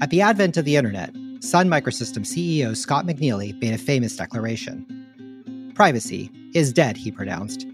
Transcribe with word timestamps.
At 0.00 0.10
the 0.10 0.22
advent 0.22 0.56
of 0.56 0.64
the 0.64 0.76
internet, 0.76 1.12
Sun 1.40 1.68
Microsystems 1.68 2.28
CEO 2.28 2.76
Scott 2.76 3.04
McNealy 3.04 3.60
made 3.60 3.74
a 3.74 3.78
famous 3.78 4.16
declaration. 4.16 5.72
Privacy 5.74 6.30
is 6.54 6.72
dead, 6.72 6.96
he 6.96 7.10
pronounced. 7.10 7.66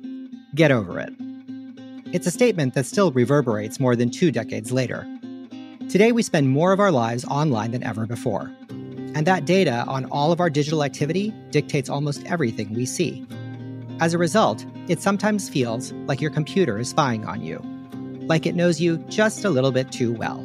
Get 0.54 0.72
over 0.72 0.98
it. 0.98 1.12
It's 2.14 2.26
a 2.26 2.30
statement 2.30 2.72
that 2.74 2.86
still 2.86 3.12
reverberates 3.12 3.78
more 3.78 3.94
than 3.94 4.08
two 4.08 4.30
decades 4.30 4.72
later. 4.72 5.06
Today, 5.90 6.12
we 6.12 6.22
spend 6.22 6.48
more 6.48 6.72
of 6.72 6.80
our 6.80 6.90
lives 6.90 7.26
online 7.26 7.72
than 7.72 7.82
ever 7.82 8.06
before. 8.06 8.50
And 8.70 9.26
that 9.26 9.44
data 9.44 9.84
on 9.86 10.06
all 10.06 10.32
of 10.32 10.40
our 10.40 10.48
digital 10.48 10.82
activity 10.82 11.30
dictates 11.50 11.90
almost 11.90 12.24
everything 12.24 12.72
we 12.72 12.86
see. 12.86 13.26
As 14.00 14.14
a 14.14 14.18
result, 14.18 14.64
it 14.88 15.02
sometimes 15.02 15.50
feels 15.50 15.92
like 16.06 16.22
your 16.22 16.30
computer 16.30 16.78
is 16.78 16.88
spying 16.88 17.26
on 17.26 17.42
you, 17.42 17.58
like 18.26 18.46
it 18.46 18.54
knows 18.54 18.80
you 18.80 18.96
just 19.10 19.44
a 19.44 19.50
little 19.50 19.72
bit 19.72 19.92
too 19.92 20.14
well. 20.14 20.42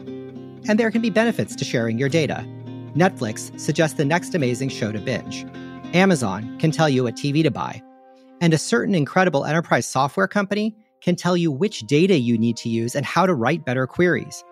And 0.68 0.80
there 0.80 0.92
can 0.92 1.02
be 1.02 1.10
benefits 1.10 1.56
to 1.56 1.66
sharing 1.66 1.98
your 1.98 2.10
data. 2.10 2.46
Netflix 2.96 3.58
suggests 3.60 3.98
the 3.98 4.06
next 4.06 4.36
amazing 4.36 4.70
show 4.70 4.92
to 4.92 5.00
binge. 5.00 5.46
Amazon 5.94 6.58
can 6.60 6.72
tell 6.72 6.90
you 6.90 7.04
what 7.04 7.16
TV 7.16 7.44
to 7.44 7.52
buy. 7.52 7.82
And 8.42 8.54
a 8.54 8.58
certain 8.58 8.96
incredible 8.96 9.46
enterprise 9.46 9.86
software 9.86 10.28
company 10.28 10.76
can 11.02 11.16
tell 11.16 11.38
you 11.38 11.52
which 11.52 11.82
data 11.82 12.18
you 12.18 12.38
need 12.38 12.58
to 12.58 12.70
use 12.70 12.96
and 12.96 13.06
how 13.06 13.26
to 13.26 13.34
write 13.34 13.66
better 13.66 13.88
queries. 13.88 14.44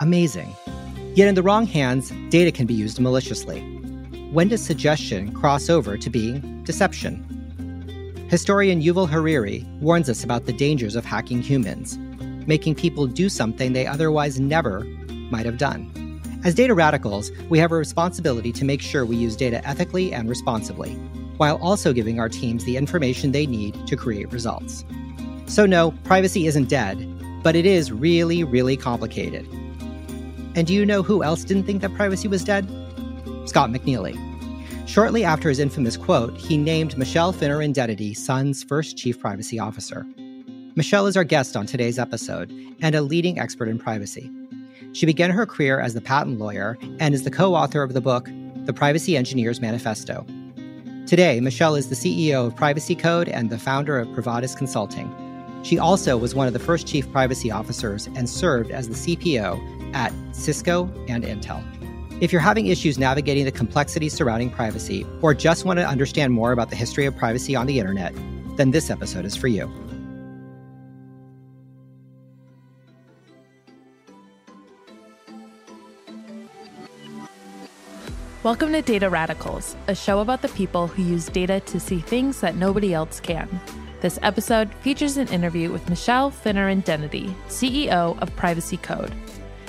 Amazing. 0.00 0.54
Yet 1.14 1.28
in 1.28 1.34
the 1.34 1.42
wrong 1.42 1.66
hands, 1.66 2.10
data 2.30 2.50
can 2.52 2.66
be 2.66 2.74
used 2.74 3.00
maliciously. 3.00 3.60
When 4.32 4.48
does 4.48 4.64
suggestion 4.64 5.32
cross 5.32 5.68
over 5.68 5.98
to 5.98 6.10
being 6.10 6.64
deception? 6.64 7.28
Historian 8.30 8.80
Yuval 8.82 9.08
Harari 9.08 9.66
warns 9.80 10.08
us 10.08 10.24
about 10.24 10.46
the 10.46 10.54
dangers 10.54 10.96
of 10.96 11.04
hacking 11.04 11.42
humans, 11.42 11.98
making 12.46 12.74
people 12.74 13.06
do 13.06 13.28
something 13.28 13.72
they 13.72 13.86
otherwise 13.86 14.40
never 14.40 14.86
might 15.32 15.46
have 15.46 15.58
done. 15.58 15.90
As 16.44 16.54
data 16.54 16.74
radicals, 16.74 17.32
we 17.48 17.58
have 17.58 17.72
a 17.72 17.76
responsibility 17.76 18.52
to 18.52 18.64
make 18.64 18.80
sure 18.80 19.04
we 19.04 19.16
use 19.16 19.34
data 19.34 19.66
ethically 19.66 20.12
and 20.12 20.28
responsibly, 20.28 20.92
while 21.38 21.56
also 21.56 21.92
giving 21.92 22.20
our 22.20 22.28
teams 22.28 22.64
the 22.64 22.76
information 22.76 23.32
they 23.32 23.46
need 23.46 23.86
to 23.88 23.96
create 23.96 24.32
results. 24.32 24.84
So, 25.46 25.66
no, 25.66 25.92
privacy 26.04 26.46
isn't 26.46 26.68
dead, 26.68 27.08
but 27.42 27.56
it 27.56 27.66
is 27.66 27.90
really, 27.90 28.44
really 28.44 28.76
complicated. 28.76 29.48
And 30.54 30.66
do 30.66 30.74
you 30.74 30.84
know 30.84 31.02
who 31.02 31.22
else 31.22 31.44
didn't 31.44 31.64
think 31.64 31.80
that 31.82 31.94
privacy 31.94 32.28
was 32.28 32.44
dead? 32.44 32.68
Scott 33.46 33.70
McNealy. 33.70 34.18
Shortly 34.88 35.24
after 35.24 35.48
his 35.48 35.58
infamous 35.58 35.96
quote, 35.96 36.36
he 36.36 36.58
named 36.58 36.98
Michelle 36.98 37.32
Finneran 37.32 37.72
Dennedy 37.72 38.14
Sun's 38.14 38.62
first 38.62 38.96
chief 38.96 39.18
privacy 39.18 39.58
officer. 39.58 40.06
Michelle 40.74 41.06
is 41.06 41.16
our 41.16 41.24
guest 41.24 41.56
on 41.56 41.66
today's 41.66 41.98
episode 41.98 42.50
and 42.80 42.94
a 42.94 43.02
leading 43.02 43.38
expert 43.38 43.68
in 43.68 43.78
privacy. 43.78 44.30
She 44.92 45.06
began 45.06 45.30
her 45.30 45.46
career 45.46 45.80
as 45.80 45.94
the 45.94 46.02
patent 46.02 46.38
lawyer 46.38 46.76
and 47.00 47.14
is 47.14 47.24
the 47.24 47.30
co 47.30 47.54
author 47.54 47.82
of 47.82 47.94
the 47.94 48.00
book, 48.00 48.28
The 48.66 48.74
Privacy 48.74 49.16
Engineer's 49.16 49.60
Manifesto. 49.60 50.26
Today, 51.06 51.40
Michelle 51.40 51.74
is 51.74 51.88
the 51.88 51.94
CEO 51.94 52.46
of 52.46 52.56
Privacy 52.56 52.94
Code 52.94 53.28
and 53.28 53.48
the 53.48 53.58
founder 53.58 53.98
of 53.98 54.08
Privatus 54.08 54.54
Consulting. 54.54 55.10
She 55.62 55.78
also 55.78 56.18
was 56.18 56.34
one 56.34 56.46
of 56.46 56.52
the 56.52 56.58
first 56.58 56.86
chief 56.86 57.10
privacy 57.10 57.50
officers 57.50 58.06
and 58.08 58.28
served 58.28 58.70
as 58.70 58.88
the 58.88 59.16
CPO 59.16 59.94
at 59.94 60.12
Cisco 60.32 60.84
and 61.08 61.24
Intel. 61.24 61.62
If 62.22 62.30
you're 62.30 62.40
having 62.42 62.66
issues 62.66 62.98
navigating 62.98 63.46
the 63.46 63.52
complexities 63.52 64.12
surrounding 64.12 64.50
privacy, 64.50 65.06
or 65.22 65.32
just 65.32 65.64
want 65.64 65.78
to 65.78 65.86
understand 65.86 66.34
more 66.34 66.52
about 66.52 66.70
the 66.70 66.76
history 66.76 67.06
of 67.06 67.16
privacy 67.16 67.56
on 67.56 67.66
the 67.66 67.78
internet, 67.78 68.14
then 68.56 68.72
this 68.72 68.90
episode 68.90 69.24
is 69.24 69.36
for 69.36 69.48
you. 69.48 69.72
Welcome 78.44 78.72
to 78.72 78.82
Data 78.82 79.08
Radicals, 79.08 79.76
a 79.86 79.94
show 79.94 80.18
about 80.18 80.42
the 80.42 80.48
people 80.48 80.88
who 80.88 81.04
use 81.04 81.26
data 81.26 81.60
to 81.60 81.78
see 81.78 82.00
things 82.00 82.40
that 82.40 82.56
nobody 82.56 82.92
else 82.92 83.20
can. 83.20 83.48
This 84.00 84.18
episode 84.20 84.74
features 84.80 85.16
an 85.16 85.28
interview 85.28 85.70
with 85.70 85.88
Michelle 85.88 86.32
Finneran 86.32 86.82
Dennedy, 86.82 87.32
CEO 87.46 88.20
of 88.20 88.34
Privacy 88.34 88.78
Code. 88.78 89.14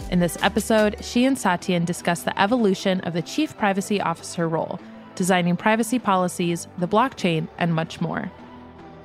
In 0.09 0.19
this 0.19 0.39
episode, 0.41 0.95
she 1.05 1.23
and 1.25 1.37
Satyen 1.37 1.85
discuss 1.85 2.23
the 2.23 2.41
evolution 2.41 2.99
of 3.01 3.13
the 3.13 3.21
Chief 3.21 3.55
Privacy 3.59 4.01
Officer 4.01 4.49
role, 4.49 4.79
designing 5.13 5.55
privacy 5.55 5.99
policies, 5.99 6.67
the 6.79 6.87
blockchain, 6.87 7.47
and 7.59 7.75
much 7.75 8.01
more. 8.01 8.31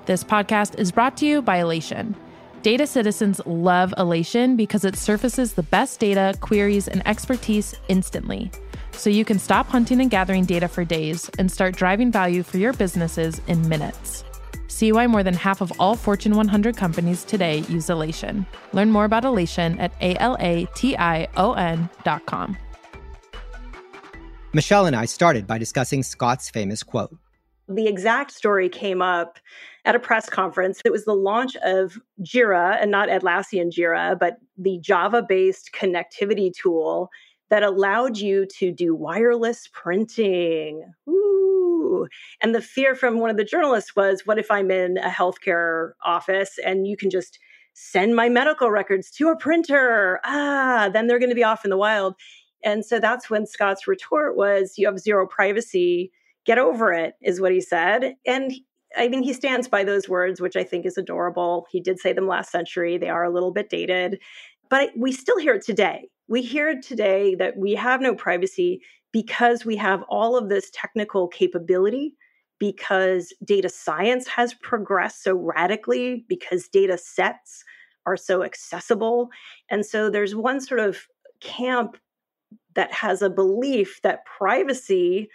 This 0.06 0.24
podcast 0.24 0.78
is 0.78 0.90
brought 0.90 1.18
to 1.18 1.26
you 1.26 1.42
by 1.42 1.58
Alation. 1.58 2.14
Data 2.62 2.86
citizens 2.86 3.38
love 3.44 3.92
Alation 3.98 4.56
because 4.56 4.86
it 4.86 4.96
surfaces 4.96 5.52
the 5.52 5.62
best 5.62 6.00
data, 6.00 6.34
queries, 6.40 6.88
and 6.88 7.06
expertise 7.06 7.74
instantly. 7.88 8.50
So 8.98 9.08
you 9.10 9.24
can 9.24 9.38
stop 9.38 9.68
hunting 9.68 10.00
and 10.00 10.10
gathering 10.10 10.44
data 10.44 10.66
for 10.66 10.84
days 10.84 11.30
and 11.38 11.52
start 11.52 11.76
driving 11.76 12.10
value 12.10 12.42
for 12.42 12.58
your 12.58 12.72
businesses 12.72 13.40
in 13.46 13.68
minutes. 13.68 14.24
See 14.66 14.90
why 14.90 15.06
more 15.06 15.22
than 15.22 15.34
half 15.34 15.60
of 15.60 15.72
all 15.78 15.94
Fortune 15.94 16.34
100 16.34 16.76
companies 16.76 17.22
today 17.22 17.58
use 17.68 17.86
Alation. 17.86 18.44
Learn 18.72 18.90
more 18.90 19.04
about 19.04 19.22
Alation 19.22 19.78
at 19.78 19.92
A-L-A-T-I-O-N.com. 20.00 20.68
Michelle 24.52 24.86
and 24.86 24.96
I 24.96 25.04
started 25.04 25.46
by 25.46 25.58
discussing 25.58 26.02
Scott's 26.02 26.50
famous 26.50 26.82
quote. 26.82 27.16
The 27.68 27.86
exact 27.86 28.32
story 28.32 28.68
came 28.68 29.00
up 29.00 29.38
at 29.84 29.94
a 29.94 30.00
press 30.00 30.28
conference. 30.28 30.80
It 30.84 30.90
was 30.90 31.04
the 31.04 31.14
launch 31.14 31.54
of 31.62 32.00
Jira, 32.22 32.82
and 32.82 32.90
not 32.90 33.08
Atlassian 33.08 33.70
Jira, 33.70 34.18
but 34.18 34.38
the 34.56 34.78
Java 34.80 35.22
based 35.22 35.70
connectivity 35.72 36.52
tool 36.52 37.10
that 37.50 37.62
allowed 37.62 38.18
you 38.18 38.46
to 38.58 38.72
do 38.72 38.94
wireless 38.94 39.68
printing. 39.72 40.84
And 42.40 42.54
the 42.54 42.62
fear 42.62 42.94
from 42.94 43.18
one 43.18 43.30
of 43.30 43.36
the 43.36 43.44
journalists 43.44 43.96
was 43.96 44.22
what 44.24 44.38
if 44.38 44.50
I'm 44.50 44.70
in 44.70 44.98
a 44.98 45.08
healthcare 45.08 45.92
office 46.04 46.58
and 46.64 46.86
you 46.86 46.96
can 46.96 47.10
just 47.10 47.38
send 47.74 48.14
my 48.14 48.28
medical 48.28 48.70
records 48.70 49.10
to 49.12 49.28
a 49.28 49.36
printer? 49.36 50.20
Ah, 50.24 50.90
then 50.92 51.06
they're 51.06 51.18
going 51.18 51.30
to 51.30 51.34
be 51.34 51.44
off 51.44 51.64
in 51.64 51.70
the 51.70 51.76
wild. 51.76 52.14
And 52.64 52.84
so 52.84 52.98
that's 52.98 53.30
when 53.30 53.46
Scott's 53.46 53.86
retort 53.86 54.36
was, 54.36 54.74
You 54.76 54.86
have 54.86 54.98
zero 54.98 55.26
privacy. 55.26 56.12
Get 56.44 56.58
over 56.58 56.92
it, 56.92 57.14
is 57.22 57.40
what 57.40 57.52
he 57.52 57.60
said. 57.60 58.14
And 58.26 58.52
I 58.96 59.08
mean, 59.08 59.22
he 59.22 59.34
stands 59.34 59.68
by 59.68 59.84
those 59.84 60.08
words, 60.08 60.40
which 60.40 60.56
I 60.56 60.64
think 60.64 60.86
is 60.86 60.96
adorable. 60.96 61.66
He 61.70 61.80
did 61.80 61.98
say 62.00 62.12
them 62.12 62.26
last 62.26 62.50
century. 62.50 62.96
They 62.96 63.10
are 63.10 63.24
a 63.24 63.30
little 63.30 63.52
bit 63.52 63.68
dated, 63.68 64.18
but 64.70 64.90
we 64.96 65.12
still 65.12 65.38
hear 65.38 65.54
it 65.54 65.64
today. 65.64 66.08
We 66.28 66.42
hear 66.42 66.78
today 66.80 67.34
that 67.36 67.56
we 67.56 67.74
have 67.74 68.00
no 68.00 68.14
privacy 68.14 68.82
because 69.12 69.64
we 69.64 69.76
have 69.76 70.02
all 70.08 70.36
of 70.36 70.48
this 70.48 70.70
technical 70.72 71.26
capability, 71.26 72.14
because 72.58 73.32
data 73.44 73.68
science 73.68 74.28
has 74.28 74.52
progressed 74.54 75.22
so 75.24 75.34
radically, 75.34 76.26
because 76.28 76.68
data 76.68 76.98
sets 76.98 77.64
are 78.04 78.16
so 78.16 78.42
accessible. 78.42 79.30
And 79.70 79.86
so 79.86 80.10
there's 80.10 80.34
one 80.34 80.60
sort 80.60 80.80
of 80.80 81.06
camp 81.40 81.96
that 82.74 82.92
has 82.92 83.22
a 83.22 83.30
belief 83.30 84.00
that 84.02 84.24
privacy, 84.26 85.30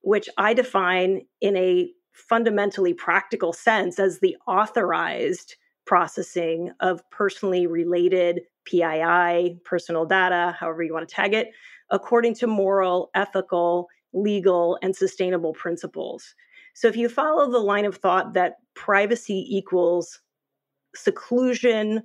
which 0.00 0.28
I 0.38 0.54
define 0.54 1.22
in 1.40 1.56
a 1.56 1.90
fundamentally 2.12 2.94
practical 2.94 3.52
sense 3.52 3.98
as 3.98 4.18
the 4.18 4.36
authorized 4.46 5.56
processing 5.86 6.70
of 6.80 7.02
personally 7.10 7.66
related 7.66 8.42
PII, 8.64 9.58
personal 9.64 10.06
data, 10.06 10.56
however 10.58 10.82
you 10.82 10.92
want 10.92 11.08
to 11.08 11.14
tag 11.14 11.34
it, 11.34 11.50
according 11.90 12.34
to 12.36 12.46
moral, 12.46 13.10
ethical, 13.14 13.88
legal, 14.12 14.78
and 14.82 14.94
sustainable 14.94 15.52
principles. 15.52 16.34
So 16.74 16.88
if 16.88 16.96
you 16.96 17.08
follow 17.08 17.50
the 17.50 17.58
line 17.58 17.84
of 17.84 17.96
thought 17.96 18.34
that 18.34 18.56
privacy 18.74 19.46
equals 19.48 20.20
seclusion 20.94 22.02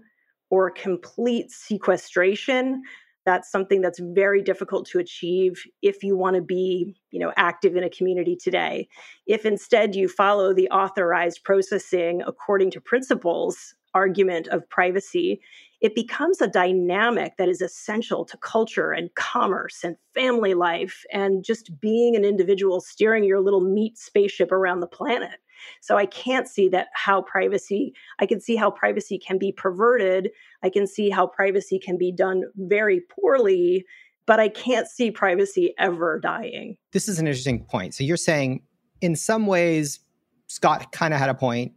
or 0.50 0.72
complete 0.72 1.52
sequestration, 1.52 2.82
that's 3.28 3.52
something 3.52 3.82
that's 3.82 4.00
very 4.00 4.42
difficult 4.42 4.88
to 4.88 5.00
achieve 5.00 5.62
if 5.82 6.02
you 6.02 6.16
want 6.16 6.38
to 6.38 6.42
be 6.42 6.96
you 7.12 7.20
know 7.20 7.34
active 7.36 7.76
in 7.76 7.84
a 7.84 7.90
community 7.90 8.38
today 8.38 8.88
if 9.28 9.46
instead 9.46 9.94
you 9.94 10.08
follow 10.08 10.54
the 10.54 10.70
authorized 10.70 11.44
processing 11.44 12.24
according 12.26 12.72
to 12.72 12.80
principles 12.80 13.76
argument 13.94 14.48
of 14.50 14.70
privacy 14.70 15.42
it 15.80 15.94
becomes 15.94 16.42
a 16.42 16.48
dynamic 16.48 17.38
that 17.38 17.50
is 17.50 17.62
essential 17.62 18.26
to 18.26 18.38
culture 18.38 18.92
and 18.92 19.14
commerce 19.16 19.84
and 19.84 19.96
family 20.14 20.54
life 20.54 21.04
and 21.14 21.44
just 21.44 21.80
being 21.80 22.16
an 22.16 22.26
individual 22.26 22.82
steering 22.82 23.24
your 23.24 23.40
little 23.40 23.62
meat 23.62 23.98
spaceship 23.98 24.52
around 24.52 24.80
the 24.80 24.88
planet. 24.88 25.40
So 25.82 25.98
I 25.98 26.06
can't 26.06 26.48
see 26.48 26.68
that 26.70 26.88
how 26.94 27.22
privacy, 27.22 27.94
I 28.20 28.26
can 28.26 28.40
see 28.40 28.56
how 28.56 28.72
privacy 28.72 29.20
can 29.20 29.38
be 29.38 29.52
perverted. 29.52 30.32
I 30.64 30.70
can 30.70 30.88
see 30.88 31.10
how 31.10 31.28
privacy 31.28 31.80
can 31.80 31.98
be 31.98 32.12
done 32.12 32.44
very 32.56 33.02
poorly, 33.02 33.86
but 34.26 34.40
I 34.40 34.50
can't 34.50 34.88
see 34.88 35.12
privacy 35.12 35.74
ever 35.78 36.20
dying. 36.20 36.78
This 36.92 37.08
is 37.08 37.20
an 37.20 37.28
interesting 37.28 37.66
point. 37.66 37.94
So 37.94 38.04
you're 38.04 38.18
saying 38.18 38.64
in 39.02 39.16
some 39.16 39.46
ways, 39.46 40.00
Scott 40.48 40.92
kind 40.92 41.14
of 41.14 41.20
had 41.20 41.30
a 41.30 41.36
point 41.36 41.74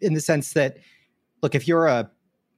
in 0.00 0.14
the 0.14 0.20
sense 0.20 0.52
that, 0.54 0.78
look, 1.42 1.54
if 1.54 1.66
you're 1.66 1.86
a 1.86 2.10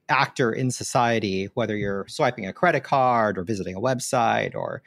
actor 0.08 0.52
in 0.52 0.70
society, 0.70 1.48
whether 1.54 1.76
you're 1.76 2.06
swiping 2.08 2.46
a 2.46 2.52
credit 2.52 2.84
card 2.84 3.38
or 3.38 3.44
visiting 3.44 3.74
a 3.74 3.80
website 3.80 4.54
or 4.54 4.82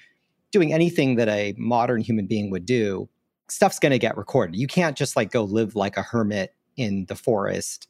doing 0.51 0.73
anything 0.73 1.15
that 1.15 1.27
a 1.27 1.53
modern 1.57 2.01
human 2.01 2.27
being 2.27 2.49
would 2.51 2.65
do, 2.65 3.09
stuff's 3.49 3.79
going 3.79 3.91
to 3.91 3.99
get 3.99 4.17
recorded. 4.17 4.55
You 4.55 4.67
can't 4.67 4.97
just 4.97 5.15
like 5.15 5.31
go 5.31 5.43
live 5.43 5.75
like 5.75 5.97
a 5.97 6.01
hermit 6.01 6.53
in 6.77 7.05
the 7.05 7.15
forest 7.15 7.87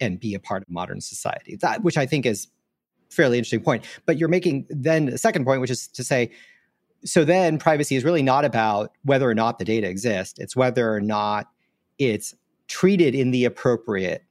and 0.00 0.20
be 0.20 0.34
a 0.34 0.40
part 0.40 0.62
of 0.62 0.70
modern 0.70 1.00
society. 1.00 1.56
That 1.56 1.82
which 1.82 1.96
I 1.96 2.06
think 2.06 2.26
is 2.26 2.48
fairly 3.10 3.38
interesting 3.38 3.62
point. 3.62 3.84
But 4.06 4.18
you're 4.18 4.28
making 4.28 4.66
then 4.68 5.08
a 5.08 5.18
second 5.18 5.44
point, 5.44 5.60
which 5.60 5.70
is 5.70 5.88
to 5.88 6.04
say, 6.04 6.30
so 7.04 7.24
then 7.24 7.58
privacy 7.58 7.96
is 7.96 8.04
really 8.04 8.22
not 8.22 8.44
about 8.44 8.92
whether 9.02 9.28
or 9.28 9.34
not 9.34 9.58
the 9.58 9.64
data 9.64 9.88
exists. 9.88 10.38
It's 10.38 10.56
whether 10.56 10.92
or 10.92 11.00
not 11.00 11.48
it's 11.98 12.34
treated 12.66 13.14
in 13.14 13.30
the 13.30 13.44
appropriate 13.44 14.24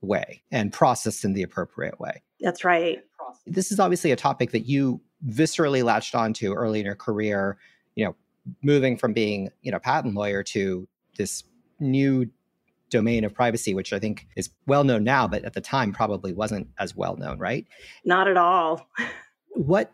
way 0.00 0.42
and 0.50 0.72
processed 0.72 1.24
in 1.24 1.32
the 1.32 1.42
appropriate 1.42 1.98
way. 2.00 2.22
That's 2.40 2.64
right. 2.64 3.02
This 3.46 3.72
is 3.72 3.80
obviously 3.80 4.12
a 4.12 4.16
topic 4.16 4.52
that 4.52 4.66
you 4.66 5.00
viscerally 5.26 5.82
latched 5.82 6.14
onto 6.14 6.52
early 6.52 6.80
in 6.80 6.86
your 6.86 6.94
career, 6.94 7.58
you 7.94 8.04
know, 8.04 8.14
moving 8.62 8.96
from 8.96 9.12
being, 9.12 9.50
you 9.62 9.72
know, 9.72 9.78
patent 9.78 10.14
lawyer 10.14 10.42
to 10.42 10.86
this 11.16 11.44
new 11.80 12.28
domain 12.90 13.24
of 13.24 13.34
privacy, 13.34 13.74
which 13.74 13.92
I 13.92 13.98
think 13.98 14.26
is 14.36 14.50
well 14.66 14.84
known 14.84 15.04
now, 15.04 15.26
but 15.26 15.44
at 15.44 15.54
the 15.54 15.60
time 15.60 15.92
probably 15.92 16.32
wasn't 16.32 16.68
as 16.78 16.94
well 16.94 17.16
known, 17.16 17.38
right? 17.38 17.66
Not 18.04 18.28
at 18.28 18.36
all. 18.36 18.88
what 19.50 19.92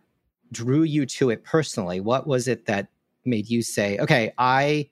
drew 0.51 0.83
you 0.83 1.07
to 1.07 1.31
it 1.31 1.45
personally? 1.45 2.01
What 2.01 2.27
was 2.27 2.49
it 2.49 2.67
that 2.67 2.89
made 3.25 3.49
you 3.49 3.63
say, 3.63 3.99
okay, 3.99 4.33
I 4.37 4.91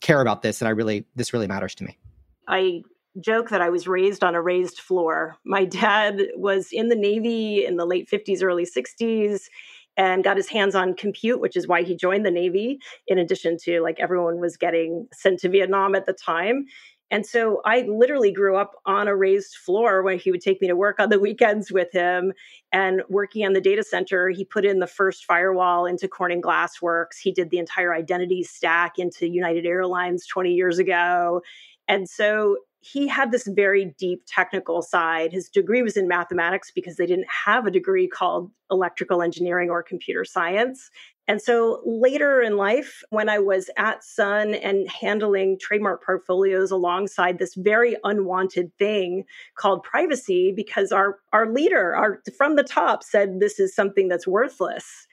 care 0.00 0.20
about 0.20 0.42
this 0.42 0.60
and 0.60 0.68
I 0.68 0.72
really, 0.72 1.06
this 1.14 1.32
really 1.32 1.46
matters 1.46 1.74
to 1.76 1.84
me? 1.84 1.98
I 2.46 2.82
joke 3.20 3.50
that 3.50 3.62
I 3.62 3.70
was 3.70 3.86
raised 3.86 4.24
on 4.24 4.34
a 4.34 4.42
raised 4.42 4.80
floor. 4.80 5.36
My 5.44 5.64
dad 5.64 6.20
was 6.36 6.68
in 6.72 6.88
the 6.88 6.96
Navy 6.96 7.64
in 7.64 7.76
the 7.76 7.86
late 7.86 8.08
50s, 8.10 8.42
early 8.42 8.66
60s 8.66 9.48
and 9.96 10.24
got 10.24 10.36
his 10.36 10.48
hands 10.48 10.74
on 10.74 10.94
compute, 10.94 11.40
which 11.40 11.56
is 11.56 11.68
why 11.68 11.82
he 11.82 11.94
joined 11.94 12.26
the 12.26 12.30
Navy, 12.30 12.80
in 13.06 13.18
addition 13.18 13.56
to 13.62 13.80
like 13.80 14.00
everyone 14.00 14.40
was 14.40 14.56
getting 14.56 15.06
sent 15.12 15.40
to 15.40 15.48
Vietnam 15.48 15.94
at 15.94 16.06
the 16.06 16.12
time. 16.12 16.66
And 17.10 17.24
so 17.24 17.60
I 17.64 17.82
literally 17.82 18.32
grew 18.32 18.56
up 18.56 18.72
on 18.86 19.08
a 19.08 19.14
raised 19.14 19.56
floor 19.56 20.02
where 20.02 20.16
he 20.16 20.30
would 20.30 20.40
take 20.40 20.60
me 20.60 20.68
to 20.68 20.74
work 20.74 20.98
on 20.98 21.10
the 21.10 21.20
weekends 21.20 21.70
with 21.70 21.92
him 21.92 22.32
and 22.72 23.02
working 23.08 23.46
on 23.46 23.52
the 23.52 23.60
data 23.60 23.84
center. 23.84 24.30
He 24.30 24.44
put 24.44 24.64
in 24.64 24.80
the 24.80 24.86
first 24.86 25.24
firewall 25.24 25.86
into 25.86 26.08
Corning 26.08 26.42
Glassworks. 26.42 27.18
He 27.22 27.30
did 27.30 27.50
the 27.50 27.58
entire 27.58 27.94
identity 27.94 28.42
stack 28.42 28.98
into 28.98 29.28
United 29.28 29.66
Airlines 29.66 30.26
20 30.26 30.54
years 30.54 30.78
ago. 30.78 31.42
And 31.86 32.08
so 32.08 32.56
he 32.84 33.08
had 33.08 33.32
this 33.32 33.46
very 33.46 33.94
deep 33.98 34.22
technical 34.26 34.82
side. 34.82 35.32
His 35.32 35.48
degree 35.48 35.82
was 35.82 35.96
in 35.96 36.06
mathematics 36.06 36.70
because 36.70 36.96
they 36.96 37.06
didn't 37.06 37.28
have 37.46 37.66
a 37.66 37.70
degree 37.70 38.06
called 38.06 38.50
electrical 38.70 39.22
engineering 39.22 39.70
or 39.70 39.82
computer 39.82 40.24
science. 40.24 40.90
And 41.26 41.40
so 41.40 41.80
later 41.86 42.42
in 42.42 42.58
life, 42.58 43.02
when 43.08 43.30
I 43.30 43.38
was 43.38 43.70
at 43.78 44.04
Sun 44.04 44.54
and 44.54 44.86
handling 44.90 45.58
trademark 45.58 46.04
portfolios 46.04 46.70
alongside 46.70 47.38
this 47.38 47.54
very 47.54 47.96
unwanted 48.04 48.70
thing 48.78 49.24
called 49.56 49.82
privacy, 49.82 50.52
because 50.54 50.92
our, 50.92 51.20
our 51.32 51.50
leader, 51.50 51.96
our 51.96 52.20
from 52.36 52.56
the 52.56 52.62
top, 52.62 53.02
said 53.02 53.40
this 53.40 53.58
is 53.58 53.74
something 53.74 54.08
that's 54.08 54.26
worthless. 54.26 55.06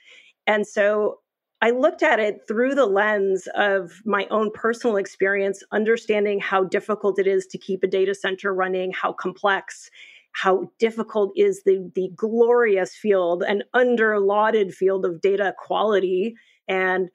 And 0.45 0.67
so 0.67 1.19
I 1.63 1.69
looked 1.69 2.01
at 2.01 2.19
it 2.19 2.47
through 2.47 2.73
the 2.73 2.87
lens 2.87 3.47
of 3.53 4.01
my 4.03 4.25
own 4.31 4.51
personal 4.51 4.97
experience, 4.97 5.61
understanding 5.71 6.39
how 6.39 6.63
difficult 6.63 7.19
it 7.19 7.27
is 7.27 7.45
to 7.47 7.57
keep 7.59 7.83
a 7.83 7.87
data 7.87 8.15
center 8.15 8.51
running, 8.51 8.91
how 8.91 9.13
complex, 9.13 9.91
how 10.31 10.71
difficult 10.79 11.31
is 11.35 11.61
the, 11.63 11.91
the 11.93 12.09
glorious 12.15 12.95
field 12.95 13.43
and 13.47 13.63
underlauded 13.75 14.73
field 14.73 15.05
of 15.05 15.21
data 15.21 15.53
quality. 15.59 16.33
And 16.67 17.09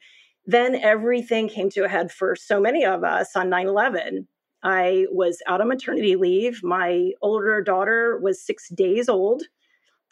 then 0.45 0.77
everything 0.77 1.49
came 1.49 1.69
to 1.71 1.85
a 1.85 1.89
head 1.89 2.13
for 2.13 2.37
so 2.37 2.61
many 2.61 2.85
of 2.85 3.03
us 3.03 3.35
on 3.35 3.51
9 3.51 3.67
11. 3.67 4.29
I 4.63 5.07
was 5.11 5.43
out 5.49 5.61
on 5.61 5.69
maternity 5.69 6.15
leave. 6.15 6.61
My 6.63 7.11
older 7.21 7.63
daughter 7.63 8.19
was 8.23 8.45
six 8.45 8.69
days 8.69 9.09
old 9.09 9.43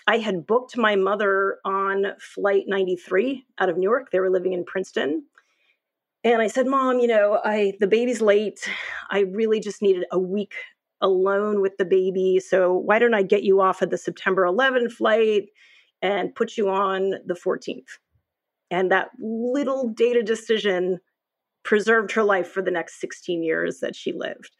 I 0.06 0.18
had 0.18 0.46
booked 0.46 0.76
my 0.76 0.96
mother 0.96 1.58
on 1.64 2.06
flight 2.18 2.64
93 2.66 3.44
out 3.58 3.68
of 3.68 3.78
Newark. 3.78 4.10
They 4.10 4.20
were 4.20 4.30
living 4.30 4.52
in 4.52 4.64
Princeton. 4.64 5.24
And 6.22 6.40
I 6.40 6.46
said, 6.46 6.66
"Mom, 6.66 7.00
you 7.00 7.06
know, 7.06 7.40
I 7.44 7.74
the 7.80 7.86
baby's 7.86 8.20
late. 8.20 8.68
I 9.10 9.20
really 9.20 9.60
just 9.60 9.82
needed 9.82 10.04
a 10.10 10.18
week 10.18 10.54
alone 11.00 11.60
with 11.60 11.76
the 11.76 11.84
baby. 11.84 12.40
So 12.40 12.72
why 12.72 12.98
don't 12.98 13.14
I 13.14 13.22
get 13.22 13.42
you 13.42 13.60
off 13.60 13.82
of 13.82 13.90
the 13.90 13.98
September 13.98 14.44
11 14.44 14.88
flight 14.90 15.48
and 16.00 16.34
put 16.34 16.56
you 16.56 16.68
on 16.68 17.14
the 17.26 17.34
14th?" 17.34 17.98
And 18.70 18.90
that 18.90 19.10
little 19.20 19.88
data 19.88 20.22
decision 20.22 21.00
preserved 21.62 22.12
her 22.12 22.22
life 22.22 22.48
for 22.48 22.62
the 22.62 22.70
next 22.70 23.00
16 23.00 23.42
years 23.42 23.80
that 23.80 23.96
she 23.96 24.12
lived. 24.12 24.50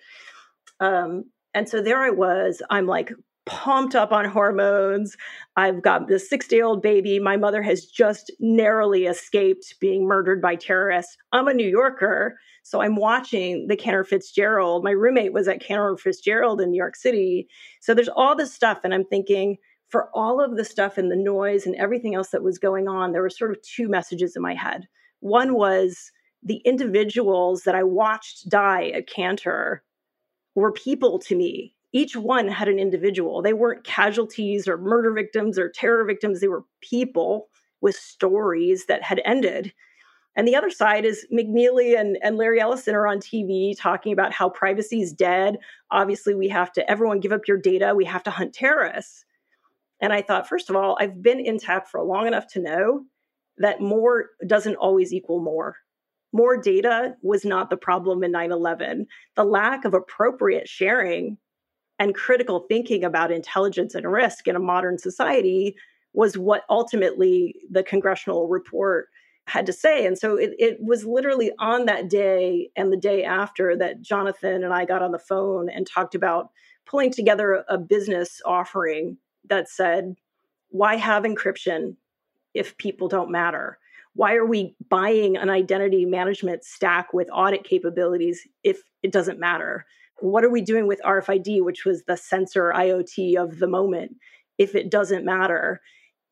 Um, 0.81 1.25
and 1.55 1.69
so 1.69 1.81
there 1.81 2.03
I 2.03 2.11
was. 2.11 2.63
I'm 2.71 2.87
like 2.87 3.13
pumped 3.47 3.95
up 3.95 4.13
on 4.13 4.25
hormones. 4.25 5.17
I've 5.57 5.83
got 5.83 6.09
this 6.09 6.29
six 6.29 6.49
day 6.49 6.61
old 6.61 6.83
baby. 6.83 7.19
My 7.19 7.37
mother 7.37 7.63
has 7.63 7.85
just 7.85 8.33
narrowly 8.41 9.07
escaped 9.07 9.75
being 9.81 10.07
murdered 10.07 10.41
by 10.41 10.57
terrorists. 10.57 11.17
I'm 11.33 11.49
a 11.49 11.55
New 11.55 11.69
Yorker. 11.69 12.39
So 12.63 12.81
I'm 12.81 12.97
watching 12.97 13.67
the 13.69 13.77
Cantor 13.77 14.05
Fitzgerald. 14.05 14.85
My 14.85 14.93
roommate 14.93 15.35
was 15.35 15.49
at 15.49 15.61
Cantor 15.61 15.99
Fitzgerald 15.99 16.63
in 16.63 16.71
New 16.71 16.79
York 16.79 16.97
City. 16.97 17.47
So 17.81 17.93
there's 17.93 18.09
all 18.09 18.35
this 18.35 18.55
stuff. 18.55 18.81
And 18.85 18.95
I'm 18.95 19.05
thinking, 19.05 19.59
for 19.89 20.09
all 20.15 20.43
of 20.43 20.57
the 20.57 20.65
stuff 20.65 20.97
and 20.97 21.11
the 21.11 21.17
noise 21.17 21.67
and 21.67 21.77
everything 21.77 22.15
else 22.15 22.31
that 22.31 22.43
was 22.43 22.59
going 22.59 22.89
on, 22.89 23.13
there 23.13 23.21
were 23.21 23.29
sort 23.29 23.51
of 23.51 23.61
two 23.61 23.89
messages 23.89 24.35
in 24.35 24.43
my 24.43 24.55
head. 24.55 24.89
One 25.21 25.55
was 25.55 26.11
the 26.43 26.63
individuals 26.65 27.63
that 27.65 27.75
I 27.75 27.83
watched 27.83 28.49
die 28.49 28.89
at 28.89 29.07
Cantor 29.07 29.83
were 30.55 30.73
people 30.73 31.19
to 31.19 31.37
me 31.37 31.75
each 31.95 32.17
one 32.17 32.49
had 32.49 32.69
an 32.69 32.81
individual. 32.81 33.41
They 33.41 33.53
weren't 33.53 33.85
casualties 33.85 34.67
or 34.67 34.77
murder 34.77 35.13
victims 35.13 35.59
or 35.59 35.71
terror 35.71 36.05
victims. 36.05 36.41
They 36.41 36.49
were 36.49 36.65
people 36.81 37.49
with 37.81 37.95
stories 37.95 38.87
that 38.87 39.05
had 39.05 39.23
ended. 39.25 39.73
And 40.35 40.49
the 40.49 40.57
other 40.57 40.71
side 40.71 41.05
is 41.05 41.25
McNealy 41.33 41.99
and, 41.99 42.19
and 42.21 42.37
Larry 42.37 42.61
Ellison 42.61 42.97
are 42.97 43.07
on 43.07 43.19
TV 43.19 43.75
talking 43.79 44.13
about 44.13 44.33
how 44.33 44.49
privacy 44.49 45.03
is 45.03 45.13
dead. 45.13 45.59
Obviously, 45.93 46.35
we 46.35 46.49
have 46.49 46.73
to, 46.73 46.91
everyone 46.91 47.21
give 47.21 47.33
up 47.33 47.47
your 47.47 47.59
data. 47.59 47.95
We 47.95 48.05
have 48.07 48.25
to 48.25 48.31
hunt 48.31 48.55
terrorists. 48.55 49.25
And 50.01 50.13
I 50.13 50.21
thought, 50.21 50.49
first 50.49 50.69
of 50.69 50.75
all, 50.75 50.97
I've 50.99 51.23
been 51.23 51.39
in 51.39 51.59
tech 51.61 51.87
for 51.87 52.03
long 52.03 52.27
enough 52.27 52.49
to 52.49 52.61
know 52.61 53.05
that 53.59 53.81
more 53.81 54.31
doesn't 54.45 54.75
always 54.75 55.13
equal 55.13 55.41
more. 55.41 55.77
More 56.33 56.57
data 56.57 57.15
was 57.23 57.45
not 57.45 57.71
the 57.71 57.77
problem 57.77 58.25
in 58.25 58.33
9 58.33 58.51
11. 58.51 59.07
The 59.37 59.45
lack 59.45 59.85
of 59.85 59.95
appropriate 59.95 60.69
sharing 60.69 61.39
and 61.99 62.15
critical 62.15 62.67
thinking 62.69 63.05
about 63.05 63.31
intelligence 63.31 63.95
and 63.95 64.11
risk 64.11 64.49
in 64.49 64.57
a 64.57 64.61
modern 64.61 64.99
society 64.99 65.77
was 66.13 66.39
what 66.39 66.63
ultimately 66.71 67.55
the 67.71 67.83
congressional 67.83 68.49
report 68.49 69.09
had 69.47 69.67
to 69.67 69.73
say. 69.73 70.07
And 70.07 70.17
so 70.19 70.37
it, 70.37 70.53
it 70.59 70.79
was 70.81 71.05
literally 71.05 71.53
on 71.59 71.85
that 71.87 72.09
day 72.09 72.71
and 72.77 72.93
the 72.93 72.97
day 72.97 73.25
after 73.25 73.77
that 73.77 74.01
Jonathan 74.01 74.65
and 74.65 74.73
I 74.73 74.85
got 74.85 75.03
on 75.03 75.13
the 75.13 75.19
phone 75.19 75.69
and 75.69 75.87
talked 75.87 76.15
about 76.15 76.51
pulling 76.87 77.11
together 77.11 77.65
a 77.69 77.77
business 77.77 78.41
offering 78.47 79.19
that 79.49 79.69
said, 79.69 80.17
why 80.71 80.97
have 80.97 81.25
encryption 81.25 81.97
if 82.55 82.77
people 82.79 83.09
don't 83.09 83.31
matter? 83.31 83.79
Why 84.15 84.35
are 84.35 84.47
we 84.47 84.77
buying 84.89 85.37
an 85.37 85.51
identity 85.51 86.07
management 86.07 86.65
stack 86.65 87.13
with 87.13 87.29
audit 87.33 87.65
capabilities 87.65 88.47
if 88.63 88.81
it 89.03 89.13
doesn't 89.13 89.41
matter? 89.41 89.85
What 90.25 90.45
are 90.45 90.51
we 90.51 90.63
doing 90.63 90.87
with 90.87 91.01
RFID, 91.05 91.63
which 91.63 91.85
was 91.85 92.05
the 92.05 92.17
sensor 92.17 92.73
IoT 92.75 93.37
of 93.37 93.59
the 93.59 93.67
moment, 93.67 94.17
if 94.59 94.75
it 94.75 94.91
doesn't 94.91 95.25
matter? 95.25 95.81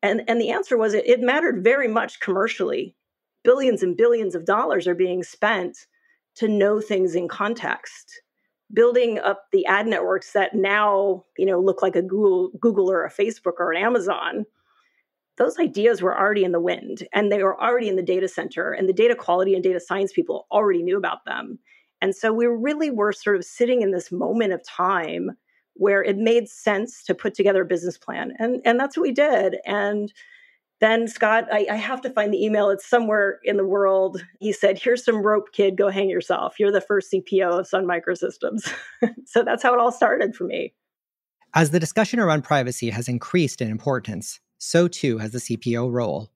And, 0.01 0.23
and 0.27 0.41
the 0.41 0.49
answer 0.49 0.77
was 0.77 0.93
it, 0.93 1.07
it 1.07 1.21
mattered 1.21 1.63
very 1.63 1.87
much 1.87 2.19
commercially. 2.19 2.95
Billions 3.43 3.83
and 3.83 3.95
billions 3.95 4.35
of 4.35 4.45
dollars 4.45 4.87
are 4.87 4.95
being 4.95 5.23
spent 5.23 5.77
to 6.35 6.47
know 6.47 6.81
things 6.81 7.13
in 7.13 7.27
context 7.27 8.21
building 8.73 9.19
up 9.19 9.43
the 9.51 9.65
ad 9.67 9.85
networks 9.85 10.33
that 10.33 10.55
now 10.55 11.23
you 11.37 11.45
know 11.45 11.59
look 11.59 11.81
like 11.81 11.95
a 11.95 12.01
google 12.01 12.49
google 12.59 12.89
or 12.89 13.05
a 13.05 13.11
facebook 13.11 13.59
or 13.59 13.71
an 13.71 13.81
amazon 13.81 14.45
those 15.37 15.59
ideas 15.59 16.01
were 16.01 16.17
already 16.17 16.43
in 16.43 16.51
the 16.51 16.59
wind 16.59 17.07
and 17.13 17.31
they 17.31 17.43
were 17.43 17.61
already 17.61 17.87
in 17.87 17.95
the 17.95 18.01
data 18.01 18.27
center 18.27 18.71
and 18.71 18.87
the 18.89 18.93
data 18.93 19.15
quality 19.15 19.53
and 19.53 19.63
data 19.63 19.79
science 19.79 20.11
people 20.11 20.47
already 20.51 20.81
knew 20.81 20.97
about 20.97 21.23
them 21.25 21.59
and 22.03 22.13
so 22.13 22.33
we 22.33 22.47
really 22.47 22.91
were 22.91 23.13
sort 23.13 23.37
of 23.37 23.45
sitting 23.45 23.81
in 23.81 23.91
this 23.91 24.11
moment 24.11 24.51
of 24.51 24.61
time 24.61 25.37
where 25.75 26.03
it 26.03 26.17
made 26.17 26.49
sense 26.49 27.01
to 27.05 27.15
put 27.15 27.33
together 27.33 27.61
a 27.61 27.65
business 27.65 27.97
plan. 27.97 28.33
And, 28.39 28.61
and 28.65 28.77
that's 28.77 28.97
what 28.97 29.03
we 29.03 29.13
did. 29.13 29.55
And 29.65 30.11
then 30.81 31.07
Scott, 31.07 31.45
I, 31.49 31.65
I, 31.71 31.77
have 31.77 32.01
to 32.01 32.09
find 32.09 32.33
the 32.33 32.43
email. 32.43 32.69
It's 32.71 32.85
somewhere 32.85 33.39
in 33.45 33.55
the 33.55 33.65
world. 33.65 34.21
He 34.41 34.51
said, 34.51 34.77
Here's 34.77 35.05
some 35.05 35.25
rope, 35.25 35.53
kid. 35.53 35.77
Go 35.77 35.89
hang 35.89 36.09
yourself. 36.09 36.55
You're 36.59 36.73
the 36.73 36.81
first 36.81 37.09
CPO 37.09 37.59
of 37.59 37.67
Sun 37.67 37.85
Microsystems. 37.85 38.69
so 39.25 39.43
that's 39.43 39.63
how 39.63 39.73
it 39.73 39.79
all 39.79 39.93
started 39.93 40.35
for 40.35 40.43
me. 40.43 40.73
As 41.53 41.71
the 41.71 41.79
discussion 41.79 42.19
around 42.19 42.43
privacy 42.43 42.89
has 42.89 43.07
increased 43.07 43.61
in 43.61 43.71
importance, 43.71 44.41
so 44.57 44.89
too 44.89 45.19
has 45.19 45.31
the 45.31 45.39
CPO 45.39 45.89
role. 45.89 46.33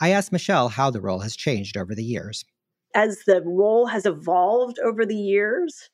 I 0.00 0.10
asked 0.10 0.30
Michelle 0.30 0.68
how 0.68 0.90
the 0.90 1.00
role 1.00 1.18
has 1.18 1.34
changed 1.34 1.76
over 1.76 1.96
the 1.96 2.04
years. 2.04 2.44
As 2.94 3.22
the 3.26 3.42
role 3.44 3.86
has 3.86 4.06
evolved 4.06 4.78
over 4.80 5.06
the 5.06 5.16
years, 5.16 5.90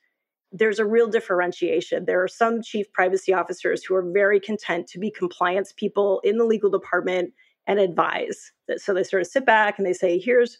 there's 0.52 0.78
a 0.78 0.86
real 0.86 1.08
differentiation. 1.08 2.04
There 2.06 2.22
are 2.22 2.28
some 2.28 2.62
chief 2.62 2.90
privacy 2.92 3.32
officers 3.34 3.84
who 3.84 3.94
are 3.94 4.12
very 4.12 4.40
content 4.40 4.86
to 4.88 4.98
be 4.98 5.10
compliance 5.10 5.72
people 5.76 6.20
in 6.24 6.38
the 6.38 6.44
legal 6.44 6.70
department 6.70 7.34
and 7.66 7.78
advise. 7.78 8.52
So 8.76 8.94
they 8.94 9.02
sort 9.02 9.22
of 9.22 9.28
sit 9.28 9.44
back 9.44 9.78
and 9.78 9.86
they 9.86 9.92
say, 9.92 10.18
here's 10.18 10.58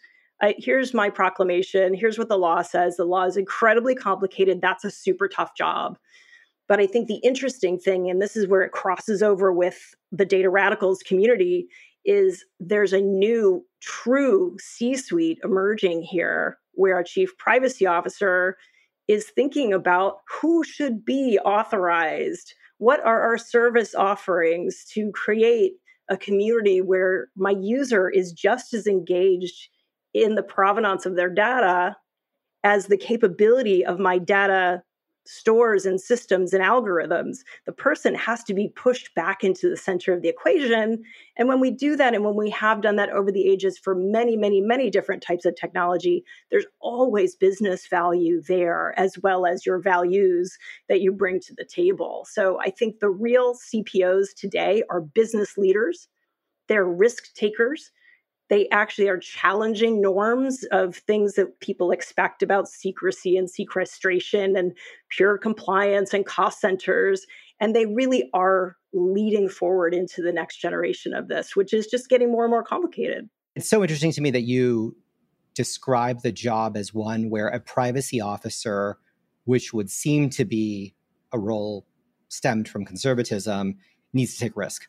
here's 0.58 0.92
my 0.92 1.08
proclamation. 1.08 1.94
Here's 1.94 2.18
what 2.18 2.28
the 2.28 2.36
law 2.36 2.60
says. 2.60 2.96
The 2.96 3.04
law 3.04 3.24
is 3.24 3.38
incredibly 3.38 3.94
complicated. 3.94 4.60
That's 4.60 4.84
a 4.84 4.90
super 4.90 5.28
tough 5.28 5.56
job. 5.56 5.98
But 6.68 6.80
I 6.80 6.86
think 6.86 7.08
the 7.08 7.20
interesting 7.22 7.78
thing, 7.78 8.10
and 8.10 8.20
this 8.20 8.36
is 8.36 8.46
where 8.46 8.62
it 8.62 8.72
crosses 8.72 9.22
over 9.22 9.52
with 9.52 9.94
the 10.12 10.26
data 10.26 10.50
radicals 10.50 11.02
community, 11.02 11.68
is 12.06 12.44
there's 12.60 12.92
a 12.92 13.00
new 13.00 13.64
true 13.80 14.56
C 14.58 14.96
suite 14.96 15.38
emerging 15.44 16.02
here 16.02 16.58
where 16.72 16.98
a 16.98 17.04
chief 17.04 17.36
privacy 17.38 17.86
officer 17.86 18.56
is 19.08 19.26
thinking 19.26 19.72
about 19.72 20.18
who 20.28 20.64
should 20.64 21.04
be 21.04 21.38
authorized. 21.44 22.54
What 22.78 23.00
are 23.00 23.22
our 23.22 23.38
service 23.38 23.94
offerings 23.94 24.84
to 24.92 25.10
create 25.12 25.74
a 26.08 26.16
community 26.16 26.80
where 26.80 27.28
my 27.36 27.50
user 27.50 28.08
is 28.08 28.32
just 28.32 28.72
as 28.74 28.86
engaged 28.86 29.68
in 30.14 30.34
the 30.34 30.42
provenance 30.42 31.06
of 31.06 31.16
their 31.16 31.30
data 31.30 31.96
as 32.64 32.86
the 32.86 32.96
capability 32.96 33.84
of 33.84 33.98
my 33.98 34.18
data 34.18 34.82
stores 35.28 35.86
and 35.86 36.00
systems 36.00 36.52
and 36.52 36.62
algorithms. 36.62 37.38
The 37.64 37.72
person 37.72 38.14
has 38.14 38.42
to 38.44 38.54
be 38.54 38.68
pushed 38.68 39.14
back 39.14 39.44
into 39.44 39.68
the 39.68 39.76
center 39.76 40.12
of 40.12 40.22
the 40.22 40.28
equation. 40.28 41.02
And 41.36 41.48
when 41.48 41.60
we 41.60 41.70
do 41.70 41.96
that, 41.96 42.14
and 42.14 42.24
when 42.24 42.36
we 42.36 42.50
have 42.50 42.80
done 42.80 42.96
that 42.96 43.10
over 43.10 43.30
the 43.30 43.48
ages 43.48 43.78
for 43.78 43.94
many, 43.94 44.36
many, 44.36 44.60
many 44.60 44.90
different 44.90 45.22
types 45.22 45.44
of 45.44 45.56
technology, 45.56 46.24
there's 46.50 46.66
always 46.80 47.36
business 47.36 47.86
value 47.86 48.40
there, 48.42 48.94
as 48.98 49.18
well 49.22 49.46
as 49.46 49.66
your 49.66 49.78
values 49.78 50.56
that 50.88 51.00
you 51.00 51.12
bring 51.12 51.40
to 51.40 51.54
the 51.56 51.64
table. 51.64 52.26
So 52.30 52.58
I 52.60 52.70
think 52.70 53.00
the 53.00 53.10
real 53.10 53.54
CPOs 53.54 54.34
today 54.34 54.82
are 54.90 55.00
business 55.00 55.56
leaders, 55.56 56.08
they're 56.68 56.84
risk 56.84 57.32
takers 57.34 57.90
they 58.48 58.68
actually 58.70 59.08
are 59.08 59.18
challenging 59.18 60.00
norms 60.00 60.64
of 60.70 60.96
things 60.96 61.34
that 61.34 61.58
people 61.60 61.90
expect 61.90 62.42
about 62.42 62.68
secrecy 62.68 63.36
and 63.36 63.50
sequestration 63.50 64.56
and 64.56 64.72
pure 65.08 65.36
compliance 65.36 66.14
and 66.14 66.24
cost 66.24 66.60
centers. 66.60 67.26
And 67.58 67.74
they 67.74 67.86
really 67.86 68.30
are 68.34 68.76
leading 68.92 69.48
forward 69.48 69.94
into 69.94 70.22
the 70.22 70.32
next 70.32 70.58
generation 70.58 71.12
of 71.12 71.28
this, 71.28 71.56
which 71.56 71.72
is 71.72 71.86
just 71.86 72.08
getting 72.08 72.30
more 72.30 72.44
and 72.44 72.50
more 72.50 72.62
complicated. 72.62 73.28
It's 73.56 73.68
so 73.68 73.82
interesting 73.82 74.12
to 74.12 74.20
me 74.20 74.30
that 74.30 74.42
you 74.42 74.96
describe 75.54 76.22
the 76.22 76.32
job 76.32 76.76
as 76.76 76.92
one 76.94 77.30
where 77.30 77.48
a 77.48 77.58
privacy 77.58 78.20
officer, 78.20 78.98
which 79.44 79.72
would 79.72 79.90
seem 79.90 80.30
to 80.30 80.44
be 80.44 80.94
a 81.32 81.38
role 81.38 81.86
stemmed 82.28 82.68
from 82.68 82.84
conservatism, 82.84 83.78
needs 84.12 84.34
to 84.34 84.40
take 84.40 84.56
risk 84.56 84.88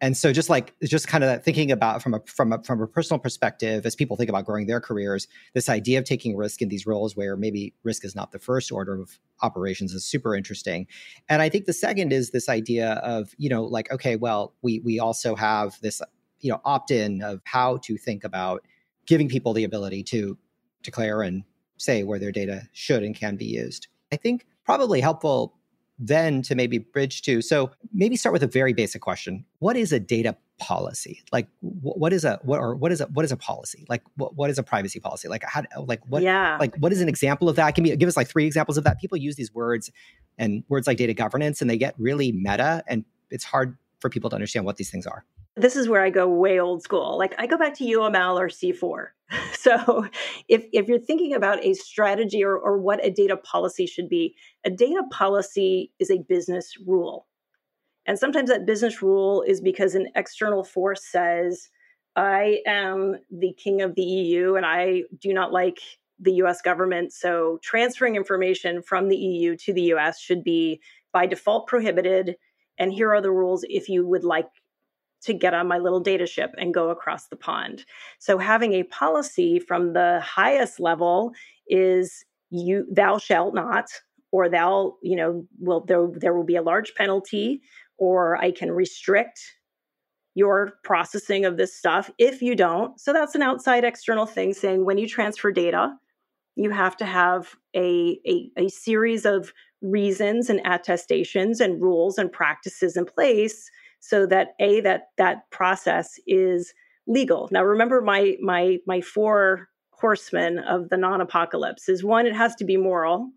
and 0.00 0.16
so 0.16 0.32
just 0.32 0.50
like 0.50 0.74
just 0.82 1.08
kind 1.08 1.24
of 1.24 1.42
thinking 1.42 1.72
about 1.72 2.02
from 2.02 2.14
a 2.14 2.20
from 2.26 2.52
a 2.52 2.62
from 2.62 2.82
a 2.82 2.86
personal 2.86 3.18
perspective 3.18 3.86
as 3.86 3.94
people 3.94 4.16
think 4.16 4.28
about 4.28 4.44
growing 4.44 4.66
their 4.66 4.80
careers 4.80 5.26
this 5.54 5.68
idea 5.68 5.98
of 5.98 6.04
taking 6.04 6.36
risk 6.36 6.60
in 6.62 6.68
these 6.68 6.86
roles 6.86 7.16
where 7.16 7.36
maybe 7.36 7.74
risk 7.82 8.04
is 8.04 8.14
not 8.14 8.32
the 8.32 8.38
first 8.38 8.70
order 8.70 9.00
of 9.00 9.18
operations 9.42 9.92
is 9.92 10.04
super 10.04 10.34
interesting. 10.34 10.86
And 11.28 11.42
i 11.42 11.48
think 11.48 11.66
the 11.66 11.72
second 11.72 12.12
is 12.12 12.30
this 12.30 12.48
idea 12.48 12.92
of 12.94 13.34
you 13.38 13.48
know 13.48 13.64
like 13.64 13.90
okay 13.92 14.16
well 14.16 14.54
we 14.62 14.80
we 14.80 14.98
also 14.98 15.34
have 15.34 15.80
this 15.80 16.00
you 16.40 16.50
know 16.50 16.60
opt-in 16.64 17.22
of 17.22 17.40
how 17.44 17.78
to 17.78 17.96
think 17.96 18.24
about 18.24 18.62
giving 19.06 19.28
people 19.28 19.52
the 19.52 19.64
ability 19.64 20.02
to 20.02 20.36
declare 20.82 21.22
and 21.22 21.44
say 21.76 22.02
where 22.02 22.18
their 22.18 22.32
data 22.32 22.68
should 22.72 23.02
and 23.02 23.14
can 23.14 23.36
be 23.36 23.44
used. 23.44 23.88
I 24.12 24.16
think 24.16 24.46
probably 24.64 25.00
helpful 25.00 25.54
then 25.98 26.42
to 26.42 26.54
maybe 26.54 26.78
bridge 26.78 27.22
to 27.22 27.40
so 27.40 27.70
maybe 27.92 28.16
start 28.16 28.32
with 28.32 28.42
a 28.42 28.46
very 28.46 28.72
basic 28.72 29.00
question. 29.00 29.44
What 29.60 29.76
is 29.76 29.92
a 29.92 30.00
data 30.00 30.36
policy? 30.58 31.22
Like 31.32 31.48
what 31.60 32.12
is 32.12 32.24
a 32.24 32.38
what 32.42 32.58
or 32.58 32.74
what 32.74 32.92
is 32.92 33.00
a 33.00 33.06
what 33.06 33.24
is 33.24 33.32
a 33.32 33.36
policy? 33.36 33.86
Like 33.88 34.02
what, 34.16 34.36
what 34.36 34.50
is 34.50 34.58
a 34.58 34.62
privacy 34.62 35.00
policy? 35.00 35.28
Like 35.28 35.42
how 35.44 35.62
like 35.86 36.00
what 36.06 36.22
yeah. 36.22 36.56
like 36.58 36.76
what 36.76 36.92
is 36.92 37.00
an 37.00 37.08
example 37.08 37.48
of 37.48 37.56
that? 37.56 37.74
Can 37.74 37.84
you 37.84 37.96
give 37.96 38.08
us 38.08 38.16
like 38.16 38.28
three 38.28 38.46
examples 38.46 38.76
of 38.76 38.84
that. 38.84 39.00
People 39.00 39.18
use 39.18 39.36
these 39.36 39.52
words 39.54 39.90
and 40.38 40.64
words 40.68 40.86
like 40.86 40.98
data 40.98 41.14
governance 41.14 41.60
and 41.60 41.70
they 41.70 41.78
get 41.78 41.94
really 41.98 42.32
meta 42.32 42.82
and 42.86 43.04
it's 43.30 43.44
hard 43.44 43.76
for 44.00 44.10
people 44.10 44.30
to 44.30 44.36
understand 44.36 44.66
what 44.66 44.76
these 44.76 44.90
things 44.90 45.06
are 45.06 45.24
this 45.56 45.74
is 45.74 45.88
where 45.88 46.02
I 46.02 46.10
go 46.10 46.28
way 46.28 46.60
old 46.60 46.82
school. 46.82 47.16
Like 47.18 47.34
I 47.38 47.46
go 47.46 47.56
back 47.56 47.74
to 47.78 47.84
UML 47.84 48.38
or 48.38 48.48
C4. 48.48 49.08
So 49.56 50.06
if, 50.46 50.64
if 50.72 50.86
you're 50.86 51.00
thinking 51.00 51.34
about 51.34 51.64
a 51.64 51.74
strategy 51.74 52.44
or, 52.44 52.56
or 52.56 52.78
what 52.78 53.04
a 53.04 53.10
data 53.10 53.36
policy 53.36 53.84
should 53.84 54.08
be, 54.08 54.36
a 54.64 54.70
data 54.70 55.02
policy 55.10 55.90
is 55.98 56.08
a 56.08 56.18
business 56.18 56.74
rule. 56.86 57.26
And 58.06 58.16
sometimes 58.16 58.48
that 58.48 58.64
business 58.64 59.02
rule 59.02 59.42
is 59.42 59.60
because 59.60 59.96
an 59.96 60.06
external 60.14 60.62
force 60.62 61.04
says, 61.10 61.68
I 62.14 62.60
am 62.64 63.16
the 63.32 63.52
king 63.54 63.82
of 63.82 63.96
the 63.96 64.04
EU 64.04 64.54
and 64.54 64.64
I 64.64 65.02
do 65.20 65.34
not 65.34 65.52
like 65.52 65.80
the 66.20 66.34
US 66.34 66.62
government. 66.62 67.12
So 67.12 67.58
transferring 67.64 68.14
information 68.14 68.82
from 68.82 69.08
the 69.08 69.16
EU 69.16 69.56
to 69.56 69.72
the 69.72 69.92
US 69.94 70.20
should 70.20 70.44
be 70.44 70.80
by 71.12 71.26
default 71.26 71.66
prohibited. 71.66 72.36
And 72.78 72.92
here 72.92 73.12
are 73.12 73.20
the 73.20 73.32
rules 73.32 73.64
if 73.68 73.88
you 73.88 74.06
would 74.06 74.22
like 74.22 74.46
to 75.26 75.34
get 75.34 75.54
on 75.54 75.68
my 75.68 75.78
little 75.78 76.00
data 76.00 76.26
ship 76.26 76.54
and 76.58 76.74
go 76.74 76.90
across 76.90 77.28
the 77.28 77.36
pond. 77.36 77.84
So 78.18 78.38
having 78.38 78.72
a 78.72 78.84
policy 78.84 79.58
from 79.58 79.92
the 79.92 80.20
highest 80.24 80.80
level 80.80 81.32
is 81.68 82.24
you 82.50 82.86
thou 82.90 83.18
shalt 83.18 83.54
not 83.54 83.86
or 84.32 84.48
thou 84.48 84.96
you 85.02 85.16
know 85.16 85.44
will 85.58 85.84
there 85.84 86.06
there 86.12 86.34
will 86.34 86.44
be 86.44 86.56
a 86.56 86.62
large 86.62 86.94
penalty 86.94 87.60
or 87.98 88.36
I 88.36 88.50
can 88.50 88.70
restrict 88.70 89.40
your 90.34 90.74
processing 90.84 91.46
of 91.46 91.56
this 91.56 91.74
stuff 91.74 92.10
if 92.18 92.42
you 92.42 92.54
don't. 92.54 93.00
So 93.00 93.12
that's 93.12 93.34
an 93.34 93.42
outside 93.42 93.84
external 93.84 94.26
thing 94.26 94.52
saying 94.52 94.84
when 94.84 94.98
you 94.98 95.08
transfer 95.08 95.50
data, 95.50 95.94
you 96.56 96.70
have 96.70 96.96
to 96.98 97.06
have 97.06 97.56
a, 97.74 98.20
a, 98.26 98.50
a, 98.58 98.68
series 98.68 99.24
of 99.24 99.52
reasons 99.80 100.50
and 100.50 100.60
attestations 100.66 101.60
and 101.60 101.80
rules 101.80 102.18
and 102.18 102.30
practices 102.30 102.98
in 102.98 103.06
place 103.06 103.70
so 104.08 104.26
that 104.26 104.54
a 104.60 104.80
that 104.82 105.08
that 105.18 105.50
process 105.50 106.18
is 106.26 106.72
legal. 107.06 107.48
Now 107.50 107.64
remember 107.64 108.00
my 108.00 108.36
my 108.40 108.78
my 108.86 109.00
four 109.00 109.68
horsemen 109.90 110.58
of 110.60 110.88
the 110.90 110.96
non-apocalypse. 110.96 111.88
Is 111.88 112.04
one 112.04 112.26
it 112.26 112.36
has 112.36 112.54
to 112.56 112.64
be 112.64 112.76
moral, 112.76 113.30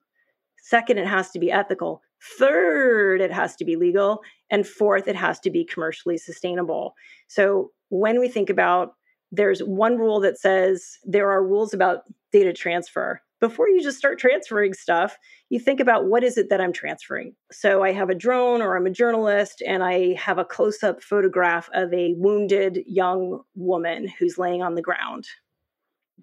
second 0.61 0.97
it 0.97 1.07
has 1.07 1.31
to 1.31 1.39
be 1.39 1.51
ethical, 1.51 2.01
third 2.37 3.21
it 3.21 3.31
has 3.31 3.55
to 3.57 3.65
be 3.65 3.75
legal, 3.75 4.21
and 4.49 4.67
fourth 4.67 5.07
it 5.07 5.15
has 5.15 5.39
to 5.41 5.49
be 5.49 5.65
commercially 5.65 6.17
sustainable. 6.17 6.93
So 7.27 7.71
when 7.89 8.19
we 8.19 8.27
think 8.27 8.49
about 8.49 8.93
there's 9.31 9.61
one 9.61 9.97
rule 9.97 10.19
that 10.19 10.39
says 10.39 10.97
there 11.03 11.29
are 11.29 11.45
rules 11.45 11.73
about 11.73 12.03
data 12.31 12.51
transfer 12.51 13.21
before 13.39 13.69
you 13.69 13.81
just 13.81 13.97
start 13.97 14.19
transferring 14.19 14.73
stuff, 14.73 15.17
you 15.49 15.59
think 15.59 15.79
about 15.79 16.05
what 16.05 16.23
is 16.23 16.37
it 16.37 16.49
that 16.49 16.59
I'm 16.59 16.73
transferring. 16.73 17.35
So 17.51 17.83
I 17.83 17.91
have 17.93 18.09
a 18.09 18.15
drone 18.15 18.61
or 18.61 18.75
I'm 18.75 18.85
a 18.85 18.91
journalist 18.91 19.63
and 19.65 19.83
I 19.83 20.13
have 20.15 20.37
a 20.37 20.45
close 20.45 20.83
up 20.83 21.01
photograph 21.01 21.69
of 21.73 21.93
a 21.93 22.13
wounded 22.17 22.79
young 22.85 23.41
woman 23.55 24.07
who's 24.19 24.37
laying 24.37 24.61
on 24.61 24.75
the 24.75 24.81
ground. 24.81 25.25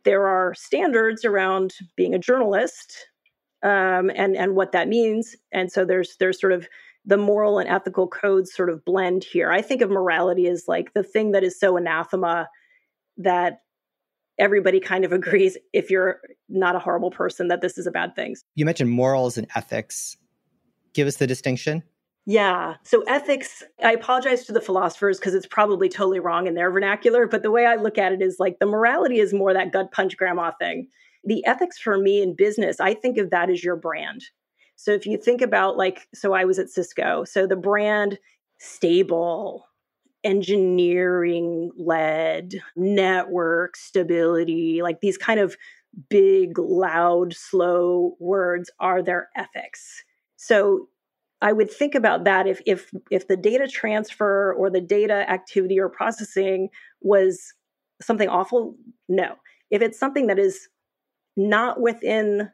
There 0.04 0.26
are 0.26 0.54
standards 0.54 1.24
around 1.24 1.72
being 1.96 2.14
a 2.14 2.18
journalist 2.18 3.06
um, 3.62 4.10
and, 4.14 4.36
and 4.36 4.54
what 4.54 4.72
that 4.72 4.88
means. 4.88 5.34
And 5.52 5.72
so 5.72 5.84
there's, 5.84 6.16
there's 6.20 6.40
sort 6.40 6.52
of 6.52 6.68
the 7.06 7.16
moral 7.16 7.58
and 7.58 7.68
ethical 7.68 8.08
codes 8.08 8.52
sort 8.52 8.68
of 8.68 8.84
blend 8.84 9.24
here. 9.24 9.50
I 9.50 9.62
think 9.62 9.80
of 9.80 9.90
morality 9.90 10.48
as 10.48 10.64
like 10.68 10.92
the 10.92 11.02
thing 11.02 11.30
that 11.32 11.44
is 11.44 11.58
so 11.58 11.76
anathema 11.76 12.48
that 13.16 13.60
everybody 14.38 14.80
kind 14.80 15.04
of 15.04 15.12
agrees 15.20 15.56
if 15.72 15.90
you're 15.90 16.20
not 16.48 16.76
a 16.76 16.78
horrible 16.78 17.10
person 17.10 17.48
that 17.48 17.60
this 17.60 17.78
is 17.78 17.86
a 17.86 17.90
bad 17.90 18.14
thing. 18.14 18.36
You 18.54 18.64
mentioned 18.64 18.90
morals 18.90 19.38
and 19.38 19.46
ethics. 19.54 20.16
Give 20.94 21.06
us 21.06 21.16
the 21.16 21.26
distinction. 21.26 21.82
Yeah. 22.28 22.74
So 22.82 23.02
ethics, 23.02 23.62
I 23.84 23.92
apologize 23.92 24.44
to 24.46 24.52
the 24.52 24.60
philosophers 24.60 25.18
because 25.18 25.34
it's 25.34 25.46
probably 25.46 25.88
totally 25.88 26.18
wrong 26.18 26.48
in 26.48 26.54
their 26.54 26.72
vernacular, 26.72 27.28
but 27.28 27.44
the 27.44 27.52
way 27.52 27.66
I 27.66 27.76
look 27.76 27.98
at 27.98 28.12
it 28.12 28.20
is 28.20 28.40
like 28.40 28.58
the 28.58 28.66
morality 28.66 29.20
is 29.20 29.32
more 29.32 29.54
that 29.54 29.72
gut 29.72 29.92
punch 29.92 30.16
grandma 30.16 30.50
thing. 30.58 30.88
The 31.22 31.44
ethics 31.46 31.78
for 31.78 31.98
me 31.98 32.20
in 32.22 32.34
business, 32.34 32.80
I 32.80 32.94
think 32.94 33.16
of 33.18 33.30
that 33.30 33.48
as 33.48 33.62
your 33.62 33.76
brand. 33.76 34.22
So 34.74 34.90
if 34.90 35.06
you 35.06 35.16
think 35.16 35.40
about 35.40 35.76
like, 35.76 36.08
so 36.14 36.32
I 36.32 36.44
was 36.44 36.58
at 36.58 36.68
Cisco, 36.68 37.24
so 37.24 37.46
the 37.46 37.56
brand 37.56 38.18
stable, 38.58 39.65
engineering 40.26 41.70
led, 41.78 42.54
network 42.74 43.76
stability, 43.76 44.82
like 44.82 45.00
these 45.00 45.16
kind 45.16 45.38
of 45.38 45.56
big, 46.10 46.58
loud, 46.58 47.32
slow 47.32 48.16
words 48.18 48.70
are 48.80 49.02
their 49.02 49.30
ethics. 49.36 50.02
So 50.36 50.88
I 51.40 51.52
would 51.52 51.70
think 51.70 51.94
about 51.94 52.24
that 52.24 52.48
if 52.48 52.60
if 52.66 52.90
if 53.10 53.28
the 53.28 53.36
data 53.36 53.68
transfer 53.68 54.52
or 54.54 54.68
the 54.68 54.80
data 54.80 55.30
activity 55.30 55.78
or 55.78 55.88
processing 55.88 56.70
was 57.00 57.54
something 58.02 58.28
awful, 58.28 58.74
no. 59.08 59.36
If 59.70 59.80
it's 59.80 59.98
something 59.98 60.26
that 60.26 60.38
is 60.38 60.68
not 61.36 61.80
within 61.80 62.50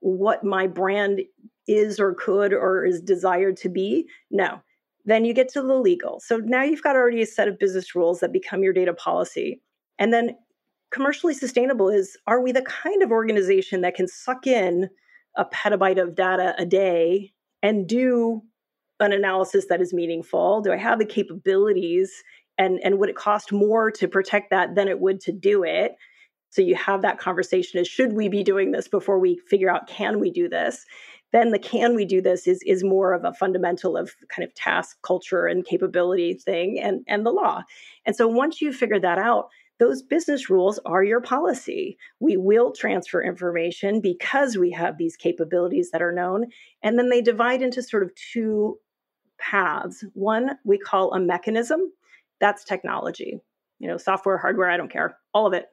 what 0.00 0.44
my 0.44 0.66
brand 0.66 1.22
is 1.66 1.98
or 1.98 2.14
could 2.14 2.52
or 2.52 2.84
is 2.84 3.00
desired 3.00 3.56
to 3.58 3.68
be, 3.70 4.08
no. 4.30 4.60
Then 5.08 5.24
you 5.24 5.32
get 5.32 5.48
to 5.54 5.62
the 5.62 5.74
legal. 5.74 6.20
So 6.20 6.36
now 6.36 6.62
you've 6.62 6.82
got 6.82 6.94
already 6.94 7.22
a 7.22 7.26
set 7.26 7.48
of 7.48 7.58
business 7.58 7.94
rules 7.94 8.20
that 8.20 8.30
become 8.30 8.62
your 8.62 8.74
data 8.74 8.92
policy. 8.92 9.62
And 9.98 10.12
then 10.12 10.36
commercially 10.90 11.32
sustainable 11.32 11.88
is 11.88 12.18
are 12.26 12.42
we 12.42 12.52
the 12.52 12.60
kind 12.60 13.02
of 13.02 13.10
organization 13.10 13.80
that 13.80 13.94
can 13.94 14.06
suck 14.06 14.46
in 14.46 14.90
a 15.34 15.46
petabyte 15.46 16.00
of 16.00 16.14
data 16.14 16.54
a 16.58 16.66
day 16.66 17.32
and 17.62 17.88
do 17.88 18.42
an 19.00 19.14
analysis 19.14 19.64
that 19.70 19.80
is 19.80 19.94
meaningful? 19.94 20.60
Do 20.60 20.72
I 20.74 20.76
have 20.76 20.98
the 20.98 21.06
capabilities? 21.06 22.12
And, 22.58 22.78
and 22.84 22.98
would 22.98 23.08
it 23.08 23.16
cost 23.16 23.50
more 23.50 23.90
to 23.92 24.08
protect 24.08 24.50
that 24.50 24.74
than 24.74 24.88
it 24.88 25.00
would 25.00 25.20
to 25.20 25.32
do 25.32 25.64
it? 25.64 25.96
So 26.50 26.60
you 26.60 26.74
have 26.74 27.00
that 27.00 27.18
conversation 27.18 27.80
is 27.80 27.88
should 27.88 28.12
we 28.12 28.28
be 28.28 28.42
doing 28.42 28.72
this 28.72 28.88
before 28.88 29.18
we 29.18 29.40
figure 29.48 29.70
out 29.70 29.86
can 29.86 30.20
we 30.20 30.30
do 30.30 30.50
this? 30.50 30.84
Then 31.32 31.50
the 31.50 31.58
can 31.58 31.94
we 31.94 32.04
do 32.04 32.22
this 32.22 32.46
is 32.46 32.62
is 32.64 32.82
more 32.82 33.12
of 33.12 33.24
a 33.24 33.34
fundamental 33.34 33.96
of 33.96 34.14
kind 34.28 34.46
of 34.46 34.54
task 34.54 34.96
culture 35.02 35.46
and 35.46 35.64
capability 35.64 36.34
thing 36.34 36.78
and 36.80 37.04
and 37.06 37.26
the 37.26 37.30
law. 37.30 37.62
And 38.06 38.16
so 38.16 38.26
once 38.26 38.60
you 38.60 38.72
figure 38.72 39.00
that 39.00 39.18
out, 39.18 39.48
those 39.78 40.02
business 40.02 40.50
rules 40.50 40.80
are 40.84 41.04
your 41.04 41.20
policy. 41.20 41.96
We 42.18 42.36
will 42.36 42.72
transfer 42.72 43.22
information 43.22 44.00
because 44.00 44.56
we 44.56 44.72
have 44.72 44.98
these 44.98 45.16
capabilities 45.16 45.90
that 45.92 46.02
are 46.02 46.12
known. 46.12 46.46
And 46.82 46.98
then 46.98 47.10
they 47.10 47.20
divide 47.20 47.62
into 47.62 47.82
sort 47.82 48.02
of 48.02 48.12
two 48.14 48.78
paths. 49.38 50.04
One 50.14 50.58
we 50.64 50.78
call 50.78 51.12
a 51.12 51.20
mechanism, 51.20 51.92
that's 52.40 52.64
technology, 52.64 53.40
you 53.78 53.88
know, 53.88 53.98
software, 53.98 54.38
hardware, 54.38 54.70
I 54.70 54.76
don't 54.76 54.90
care, 54.90 55.16
all 55.32 55.46
of 55.46 55.52
it. 55.52 55.66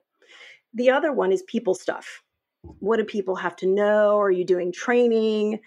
The 0.74 0.92
other 0.92 1.12
one 1.12 1.32
is 1.32 1.44
people 1.44 1.74
stuff. 1.74 2.22
What 2.80 2.98
do 2.98 3.04
people 3.04 3.36
have 3.36 3.56
to 3.58 3.68
know? 3.68 4.20
Are 4.20 4.32
you 4.32 4.46
doing 4.46 4.72
training? 4.72 5.60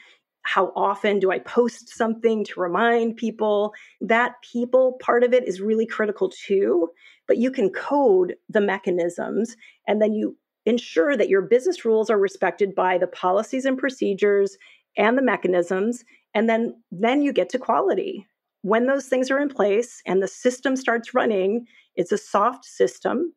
How 0.42 0.72
often 0.76 1.18
do 1.18 1.30
I 1.30 1.40
post 1.40 1.90
something 1.90 2.44
to 2.44 2.60
remind 2.60 3.16
people? 3.16 3.74
That 4.00 4.36
people 4.42 4.98
part 5.00 5.24
of 5.24 5.32
it 5.32 5.46
is 5.46 5.60
really 5.60 5.86
critical 5.86 6.30
too 6.30 6.90
but 7.28 7.36
you 7.36 7.52
can 7.52 7.70
code 7.70 8.34
the 8.48 8.60
mechanisms 8.60 9.56
and 9.86 10.02
then 10.02 10.14
you 10.14 10.36
ensure 10.66 11.16
that 11.16 11.28
your 11.28 11.42
business 11.42 11.84
rules 11.84 12.10
are 12.10 12.18
respected 12.18 12.74
by 12.74 12.98
the 12.98 13.06
policies 13.06 13.64
and 13.64 13.78
procedures 13.78 14.58
and 14.96 15.16
the 15.16 15.22
mechanisms 15.22 16.02
and 16.34 16.48
then 16.48 16.74
then 16.90 17.22
you 17.22 17.32
get 17.32 17.48
to 17.50 17.58
quality 17.58 18.26
when 18.62 18.86
those 18.86 19.06
things 19.06 19.30
are 19.30 19.38
in 19.38 19.48
place 19.48 20.02
and 20.04 20.20
the 20.20 20.28
system 20.28 20.74
starts 20.74 21.14
running 21.14 21.64
it's 21.94 22.12
a 22.12 22.18
soft 22.18 22.64
system 22.64 23.32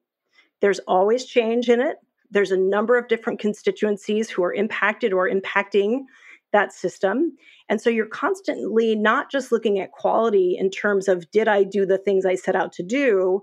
there's 0.62 0.80
always 0.88 1.25
change 1.25 1.70
in 1.70 1.80
it 1.80 1.98
there's 2.32 2.52
a 2.52 2.58
number 2.58 2.98
of 2.98 3.08
different 3.08 3.40
constituencies 3.40 4.30
who 4.30 4.44
are 4.44 4.54
impacted 4.54 5.14
or 5.14 5.30
impacting 5.30 6.02
that 6.52 6.74
system. 6.74 7.36
And 7.70 7.80
so 7.80 7.90
you're 7.90 8.06
constantly 8.06 8.96
not 8.96 9.32
just 9.32 9.52
looking 9.52 9.80
at 9.80 9.92
quality 9.92 10.58
in 10.60 10.70
terms 10.70 11.08
of 11.08 11.30
did 11.32 11.48
i 11.48 11.64
do 11.64 11.86
the 11.86 11.98
things 11.98 12.26
i 12.26 12.36
set 12.36 12.56
out 12.56 12.74
to 12.74 12.84
do 12.84 13.42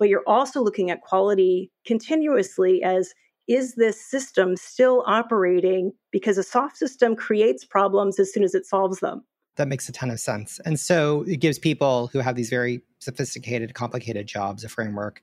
but 0.00 0.08
you're 0.08 0.24
also 0.26 0.62
looking 0.62 0.90
at 0.90 1.02
quality 1.02 1.70
continuously 1.84 2.82
as 2.82 3.12
is 3.46 3.74
this 3.74 4.00
system 4.00 4.56
still 4.56 5.04
operating? 5.06 5.92
Because 6.12 6.38
a 6.38 6.42
soft 6.42 6.76
system 6.76 7.16
creates 7.16 7.64
problems 7.64 8.18
as 8.20 8.32
soon 8.32 8.44
as 8.44 8.54
it 8.54 8.64
solves 8.64 9.00
them. 9.00 9.24
That 9.56 9.66
makes 9.66 9.88
a 9.88 9.92
ton 9.92 10.10
of 10.10 10.20
sense. 10.20 10.60
And 10.64 10.78
so 10.78 11.24
it 11.26 11.40
gives 11.40 11.58
people 11.58 12.06
who 12.12 12.20
have 12.20 12.36
these 12.36 12.48
very 12.48 12.80
sophisticated 13.00 13.74
complicated 13.74 14.26
jobs 14.26 14.62
a 14.62 14.68
framework 14.68 15.22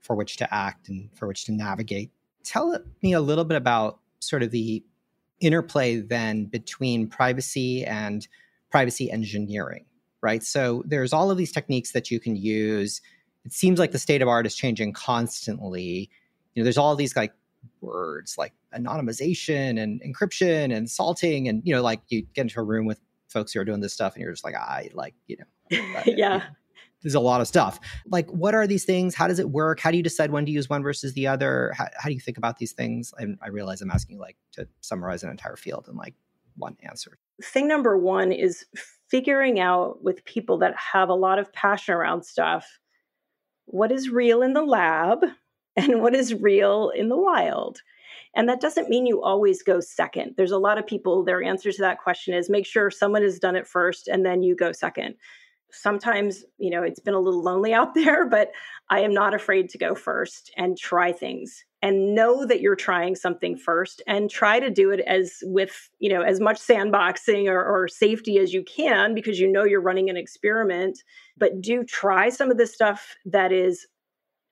for 0.00 0.14
which 0.14 0.36
to 0.36 0.54
act 0.54 0.88
and 0.88 1.10
for 1.14 1.26
which 1.26 1.44
to 1.46 1.52
navigate 1.52 2.10
tell 2.46 2.78
me 3.02 3.12
a 3.12 3.20
little 3.20 3.44
bit 3.44 3.56
about 3.56 3.98
sort 4.20 4.42
of 4.42 4.50
the 4.50 4.82
interplay 5.40 5.96
then 5.96 6.46
between 6.46 7.06
privacy 7.06 7.84
and 7.84 8.26
privacy 8.70 9.10
engineering 9.10 9.84
right 10.22 10.42
so 10.42 10.82
there's 10.86 11.12
all 11.12 11.30
of 11.30 11.36
these 11.36 11.52
techniques 11.52 11.92
that 11.92 12.10
you 12.10 12.18
can 12.18 12.36
use 12.36 13.02
it 13.46 13.52
seems 13.52 13.78
like 13.78 13.92
the 13.92 13.98
state 13.98 14.22
of 14.22 14.28
art 14.28 14.44
is 14.44 14.56
changing 14.56 14.92
constantly. 14.92 16.10
You 16.54 16.62
know, 16.62 16.64
there's 16.64 16.76
all 16.76 16.96
these 16.96 17.14
like 17.14 17.32
words 17.80 18.36
like 18.36 18.52
anonymization 18.74 19.80
and 19.80 20.02
encryption 20.02 20.76
and 20.76 20.90
salting, 20.90 21.46
and 21.48 21.62
you 21.64 21.72
know, 21.72 21.80
like 21.80 22.00
you 22.08 22.22
get 22.34 22.42
into 22.42 22.58
a 22.58 22.64
room 22.64 22.86
with 22.86 23.00
folks 23.28 23.52
who 23.52 23.60
are 23.60 23.64
doing 23.64 23.80
this 23.80 23.92
stuff, 23.92 24.14
and 24.14 24.22
you're 24.22 24.32
just 24.32 24.44
like, 24.44 24.56
I 24.56 24.90
like, 24.94 25.14
you 25.28 25.36
know, 25.38 25.78
yeah. 26.06 26.42
There's 27.02 27.14
a 27.14 27.20
lot 27.20 27.40
of 27.40 27.46
stuff. 27.46 27.78
Like, 28.06 28.28
what 28.30 28.54
are 28.54 28.66
these 28.66 28.84
things? 28.84 29.14
How 29.14 29.28
does 29.28 29.38
it 29.38 29.50
work? 29.50 29.80
How 29.80 29.90
do 29.90 29.96
you 29.96 30.02
decide 30.02 30.30
when 30.30 30.46
to 30.46 30.52
use 30.52 30.68
one 30.68 30.82
versus 30.82 31.12
the 31.12 31.26
other? 31.26 31.72
How, 31.76 31.86
how 31.98 32.08
do 32.08 32.14
you 32.14 32.20
think 32.20 32.38
about 32.38 32.58
these 32.58 32.72
things? 32.72 33.12
And 33.18 33.38
I 33.42 33.48
realize 33.48 33.80
I'm 33.80 33.90
asking 33.90 34.16
you 34.16 34.20
like 34.20 34.36
to 34.52 34.66
summarize 34.80 35.22
an 35.22 35.30
entire 35.30 35.56
field 35.56 35.88
in 35.88 35.96
like 35.96 36.14
one 36.56 36.76
answer. 36.82 37.18
Thing 37.42 37.68
number 37.68 37.96
one 37.96 38.32
is 38.32 38.64
figuring 39.08 39.60
out 39.60 40.02
with 40.02 40.24
people 40.24 40.58
that 40.58 40.74
have 40.76 41.08
a 41.08 41.14
lot 41.14 41.38
of 41.38 41.52
passion 41.52 41.94
around 41.94 42.24
stuff 42.24 42.66
what 43.66 43.92
is 43.92 44.08
real 44.08 44.42
in 44.42 44.52
the 44.52 44.62
lab 44.62 45.24
and 45.76 46.00
what 46.00 46.14
is 46.14 46.34
real 46.34 46.90
in 46.90 47.08
the 47.08 47.16
wild. 47.16 47.82
And 48.34 48.48
that 48.48 48.60
doesn't 48.60 48.88
mean 48.88 49.06
you 49.06 49.22
always 49.22 49.62
go 49.62 49.80
second. 49.80 50.34
There's 50.36 50.52
a 50.52 50.58
lot 50.58 50.78
of 50.78 50.86
people, 50.86 51.24
their 51.24 51.42
answer 51.42 51.72
to 51.72 51.82
that 51.82 51.98
question 51.98 52.34
is 52.34 52.50
make 52.50 52.66
sure 52.66 52.90
someone 52.90 53.22
has 53.22 53.38
done 53.38 53.56
it 53.56 53.66
first 53.66 54.08
and 54.08 54.24
then 54.24 54.42
you 54.42 54.54
go 54.54 54.72
second. 54.72 55.14
Sometimes, 55.70 56.44
you 56.58 56.70
know, 56.70 56.82
it's 56.82 57.00
been 57.00 57.14
a 57.14 57.20
little 57.20 57.42
lonely 57.42 57.72
out 57.72 57.94
there, 57.94 58.28
but 58.28 58.52
I 58.90 59.00
am 59.00 59.12
not 59.12 59.34
afraid 59.34 59.68
to 59.70 59.78
go 59.78 59.94
first 59.94 60.50
and 60.56 60.78
try 60.78 61.12
things 61.12 61.64
and 61.82 62.14
know 62.14 62.46
that 62.46 62.60
you're 62.60 62.76
trying 62.76 63.14
something 63.14 63.56
first 63.56 64.02
and 64.06 64.30
try 64.30 64.58
to 64.58 64.70
do 64.70 64.90
it 64.90 65.00
as 65.00 65.38
with, 65.42 65.90
you 65.98 66.08
know, 66.08 66.22
as 66.22 66.40
much 66.40 66.58
sandboxing 66.58 67.48
or, 67.48 67.62
or 67.62 67.86
safety 67.88 68.38
as 68.38 68.52
you 68.52 68.64
can 68.64 69.14
because 69.14 69.38
you 69.38 69.50
know 69.50 69.64
you're 69.64 69.80
running 69.80 70.08
an 70.08 70.16
experiment 70.16 71.02
but 71.36 71.60
do 71.60 71.84
try 71.84 72.28
some 72.28 72.50
of 72.50 72.56
the 72.56 72.66
stuff 72.66 73.14
that 73.26 73.52
is 73.52 73.86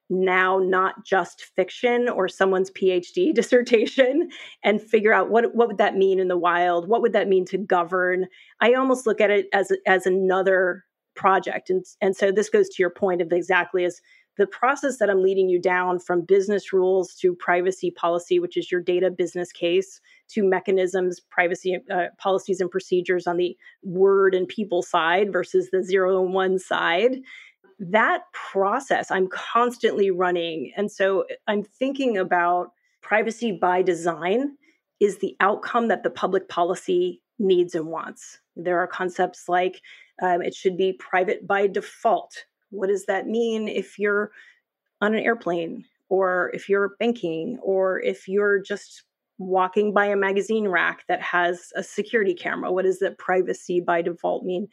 now 0.09 0.59
not 0.59 1.03
just 1.03 1.45
fiction 1.55 2.07
or 2.07 2.27
someone's 2.27 2.71
PhD 2.71 3.33
dissertation 3.33 4.29
and 4.63 4.81
figure 4.81 5.13
out 5.13 5.29
what 5.29 5.55
what 5.55 5.67
would 5.67 5.77
that 5.77 5.95
mean 5.95 6.19
in 6.19 6.27
the 6.27 6.37
wild? 6.37 6.87
What 6.87 7.01
would 7.01 7.13
that 7.13 7.27
mean 7.27 7.45
to 7.45 7.57
govern? 7.57 8.27
I 8.61 8.73
almost 8.73 9.07
look 9.07 9.21
at 9.21 9.31
it 9.31 9.47
as 9.53 9.71
as 9.87 10.05
another 10.05 10.85
project. 11.15 11.69
And 11.69 11.85
and 12.01 12.15
so 12.15 12.31
this 12.31 12.49
goes 12.49 12.69
to 12.69 12.75
your 12.83 12.89
point 12.89 13.21
of 13.21 13.31
exactly 13.31 13.85
as 13.85 14.01
the 14.37 14.47
process 14.47 14.97
that 14.97 15.09
I'm 15.09 15.23
leading 15.23 15.47
you 15.47 15.61
down 15.61 15.99
from 15.99 16.21
business 16.21 16.73
rules 16.73 17.13
to 17.15 17.33
privacy 17.35 17.89
policy, 17.91 18.37
which 18.39 18.57
is 18.57 18.69
your 18.69 18.81
data 18.81 19.09
business 19.09 19.51
case, 19.51 20.01
to 20.29 20.43
mechanisms, 20.43 21.21
privacy 21.21 21.77
uh, 21.89 22.07
policies 22.17 22.59
and 22.59 22.69
procedures 22.69 23.27
on 23.27 23.37
the 23.37 23.55
word 23.83 24.35
and 24.35 24.47
people 24.47 24.81
side 24.81 25.31
versus 25.31 25.69
the 25.71 25.83
zero 25.83 26.23
and 26.23 26.33
one 26.33 26.59
side. 26.59 27.17
That 27.79 28.23
process 28.33 29.09
I'm 29.09 29.27
constantly 29.27 30.11
running. 30.11 30.73
And 30.75 30.91
so 30.91 31.25
I'm 31.47 31.63
thinking 31.63 32.17
about 32.17 32.71
privacy 33.01 33.51
by 33.51 33.81
design 33.81 34.57
is 34.99 35.19
the 35.19 35.35
outcome 35.39 35.87
that 35.89 36.03
the 36.03 36.09
public 36.09 36.49
policy 36.49 37.21
needs 37.37 37.75
and 37.75 37.87
wants. 37.87 38.39
There 38.55 38.79
are 38.79 38.87
concepts 38.87 39.47
like 39.49 39.81
um, 40.21 40.41
it 40.41 40.53
should 40.53 40.77
be 40.77 40.93
private 40.93 41.45
by 41.45 41.67
default, 41.67 42.45
what 42.69 42.87
does 42.87 43.05
that 43.05 43.27
mean 43.27 43.67
if 43.67 43.99
you're 43.99 44.31
on 45.01 45.13
an 45.13 45.23
airplane 45.23 45.85
or 46.09 46.51
if 46.53 46.69
you're 46.69 46.95
banking 46.99 47.59
or 47.61 47.99
if 48.01 48.27
you're 48.27 48.61
just 48.61 49.03
walking 49.37 49.93
by 49.93 50.05
a 50.05 50.15
magazine 50.15 50.67
rack 50.67 51.03
that 51.07 51.21
has 51.21 51.71
a 51.75 51.83
security 51.83 52.33
camera? 52.33 52.71
What 52.71 52.85
does 52.85 52.99
that 52.99 53.17
privacy 53.17 53.81
by 53.81 54.01
default 54.01 54.43
mean? 54.43 54.67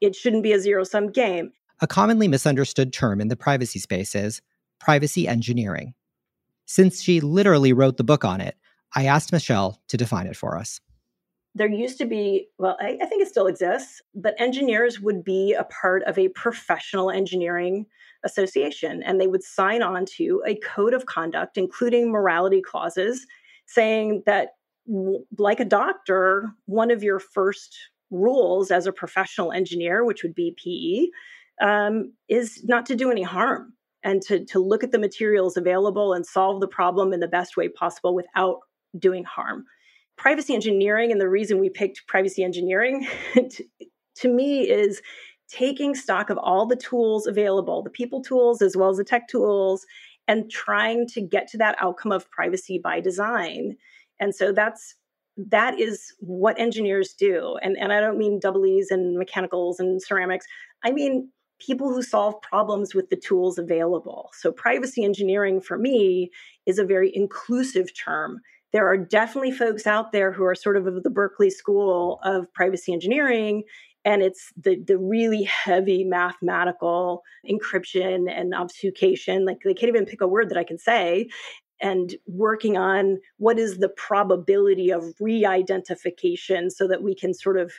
It 0.00 0.14
shouldn't 0.14 0.42
be 0.42 0.52
a 0.52 0.60
zero 0.60 0.84
sum 0.84 1.10
game. 1.10 1.52
A 1.80 1.86
commonly 1.86 2.28
misunderstood 2.28 2.92
term 2.92 3.20
in 3.20 3.28
the 3.28 3.36
privacy 3.36 3.78
space 3.78 4.14
is 4.14 4.40
privacy 4.78 5.26
engineering. 5.26 5.94
Since 6.66 7.02
she 7.02 7.20
literally 7.20 7.72
wrote 7.72 7.96
the 7.96 8.04
book 8.04 8.24
on 8.24 8.40
it, 8.40 8.56
I 8.94 9.06
asked 9.06 9.32
Michelle 9.32 9.80
to 9.88 9.96
define 9.96 10.26
it 10.26 10.36
for 10.36 10.56
us 10.56 10.80
there 11.54 11.68
used 11.68 11.98
to 11.98 12.06
be, 12.06 12.48
well, 12.58 12.76
I, 12.80 12.98
I, 13.02 13.06
think 13.06 13.22
it 13.22 13.28
still 13.28 13.46
exists, 13.46 14.00
but 14.14 14.34
engineers 14.38 15.00
would 15.00 15.24
be 15.24 15.54
a 15.54 15.64
part 15.64 16.02
of 16.04 16.18
a 16.18 16.28
professional 16.28 17.10
engineering 17.10 17.86
association 18.24 19.02
and 19.02 19.20
they 19.20 19.26
would 19.26 19.42
sign 19.42 19.82
on 19.82 20.04
to 20.16 20.42
a 20.46 20.56
code 20.56 20.94
of 20.94 21.06
conduct, 21.06 21.56
including 21.56 22.10
morality 22.10 22.60
clauses, 22.60 23.26
saying 23.66 24.22
that, 24.26 24.50
like 25.36 25.60
a 25.60 25.64
doctor, 25.64 26.50
one 26.64 26.90
of 26.90 27.02
your 27.02 27.18
first 27.18 27.76
rules 28.10 28.70
as 28.70 28.86
a 28.86 28.92
professional 28.92 29.52
engineer, 29.52 30.04
which 30.04 30.22
would 30.22 30.34
be 30.34 30.56
PE, 30.64 31.66
um, 31.66 32.12
is 32.28 32.64
not 32.64 32.86
to 32.86 32.96
do 32.96 33.10
any 33.10 33.22
harm 33.22 33.74
and 34.02 34.22
to, 34.22 34.44
to 34.46 34.60
look 34.60 34.82
at 34.82 34.92
the 34.92 34.98
materials 34.98 35.56
available 35.56 36.14
and 36.14 36.24
solve 36.24 36.60
the 36.60 36.68
problem 36.68 37.12
in 37.12 37.20
the 37.20 37.28
best 37.28 37.56
way 37.56 37.68
possible 37.68 38.14
without 38.14 38.60
doing 38.98 39.24
harm 39.24 39.66
privacy 40.18 40.54
engineering 40.54 41.10
and 41.10 41.20
the 41.20 41.28
reason 41.28 41.58
we 41.58 41.70
picked 41.70 42.06
privacy 42.06 42.42
engineering 42.42 43.06
to, 43.34 43.64
to 44.16 44.28
me 44.28 44.68
is 44.68 45.00
taking 45.48 45.94
stock 45.94 46.28
of 46.28 46.36
all 46.38 46.66
the 46.66 46.76
tools 46.76 47.26
available, 47.26 47.82
the 47.82 47.90
people 47.90 48.22
tools 48.22 48.60
as 48.60 48.76
well 48.76 48.90
as 48.90 48.98
the 48.98 49.04
tech 49.04 49.28
tools, 49.28 49.86
and 50.26 50.50
trying 50.50 51.06
to 51.06 51.22
get 51.22 51.48
to 51.48 51.56
that 51.56 51.76
outcome 51.80 52.12
of 52.12 52.30
privacy 52.30 52.78
by 52.78 53.00
design. 53.00 53.76
And 54.20 54.34
so 54.34 54.52
that's 54.52 54.94
that 55.50 55.78
is 55.78 56.12
what 56.18 56.58
engineers 56.58 57.14
do. 57.14 57.56
And, 57.62 57.78
and 57.78 57.92
I 57.92 58.00
don't 58.00 58.18
mean 58.18 58.40
double 58.40 58.66
E's 58.66 58.90
and 58.90 59.16
mechanicals 59.16 59.78
and 59.78 60.02
ceramics. 60.02 60.46
I 60.84 60.90
mean 60.90 61.30
people 61.60 61.92
who 61.92 62.02
solve 62.02 62.40
problems 62.42 62.94
with 62.94 63.10
the 63.10 63.16
tools 63.16 63.58
available. 63.58 64.30
So, 64.34 64.52
privacy 64.52 65.04
engineering 65.04 65.60
for 65.60 65.78
me 65.78 66.30
is 66.66 66.78
a 66.78 66.84
very 66.84 67.14
inclusive 67.14 67.88
term. 67.96 68.40
There 68.72 68.86
are 68.86 68.96
definitely 68.96 69.52
folks 69.52 69.86
out 69.86 70.12
there 70.12 70.32
who 70.32 70.44
are 70.44 70.54
sort 70.54 70.76
of 70.76 70.86
of 70.86 71.02
the 71.02 71.10
Berkeley 71.10 71.50
School 71.50 72.20
of 72.22 72.52
Privacy 72.52 72.92
Engineering, 72.92 73.62
and 74.04 74.22
it's 74.22 74.52
the, 74.56 74.82
the 74.86 74.98
really 74.98 75.42
heavy 75.44 76.04
mathematical 76.04 77.22
encryption 77.48 78.30
and 78.30 78.54
obfuscation. 78.54 79.44
Like, 79.44 79.58
they 79.64 79.74
can't 79.74 79.88
even 79.88 80.06
pick 80.06 80.20
a 80.20 80.28
word 80.28 80.48
that 80.50 80.58
I 80.58 80.64
can 80.64 80.78
say. 80.78 81.28
And 81.80 82.14
working 82.26 82.76
on 82.76 83.18
what 83.36 83.58
is 83.58 83.78
the 83.78 83.88
probability 83.88 84.90
of 84.90 85.14
re 85.20 85.44
identification 85.44 86.70
so 86.70 86.88
that 86.88 87.02
we 87.02 87.14
can 87.14 87.32
sort 87.32 87.58
of 87.58 87.72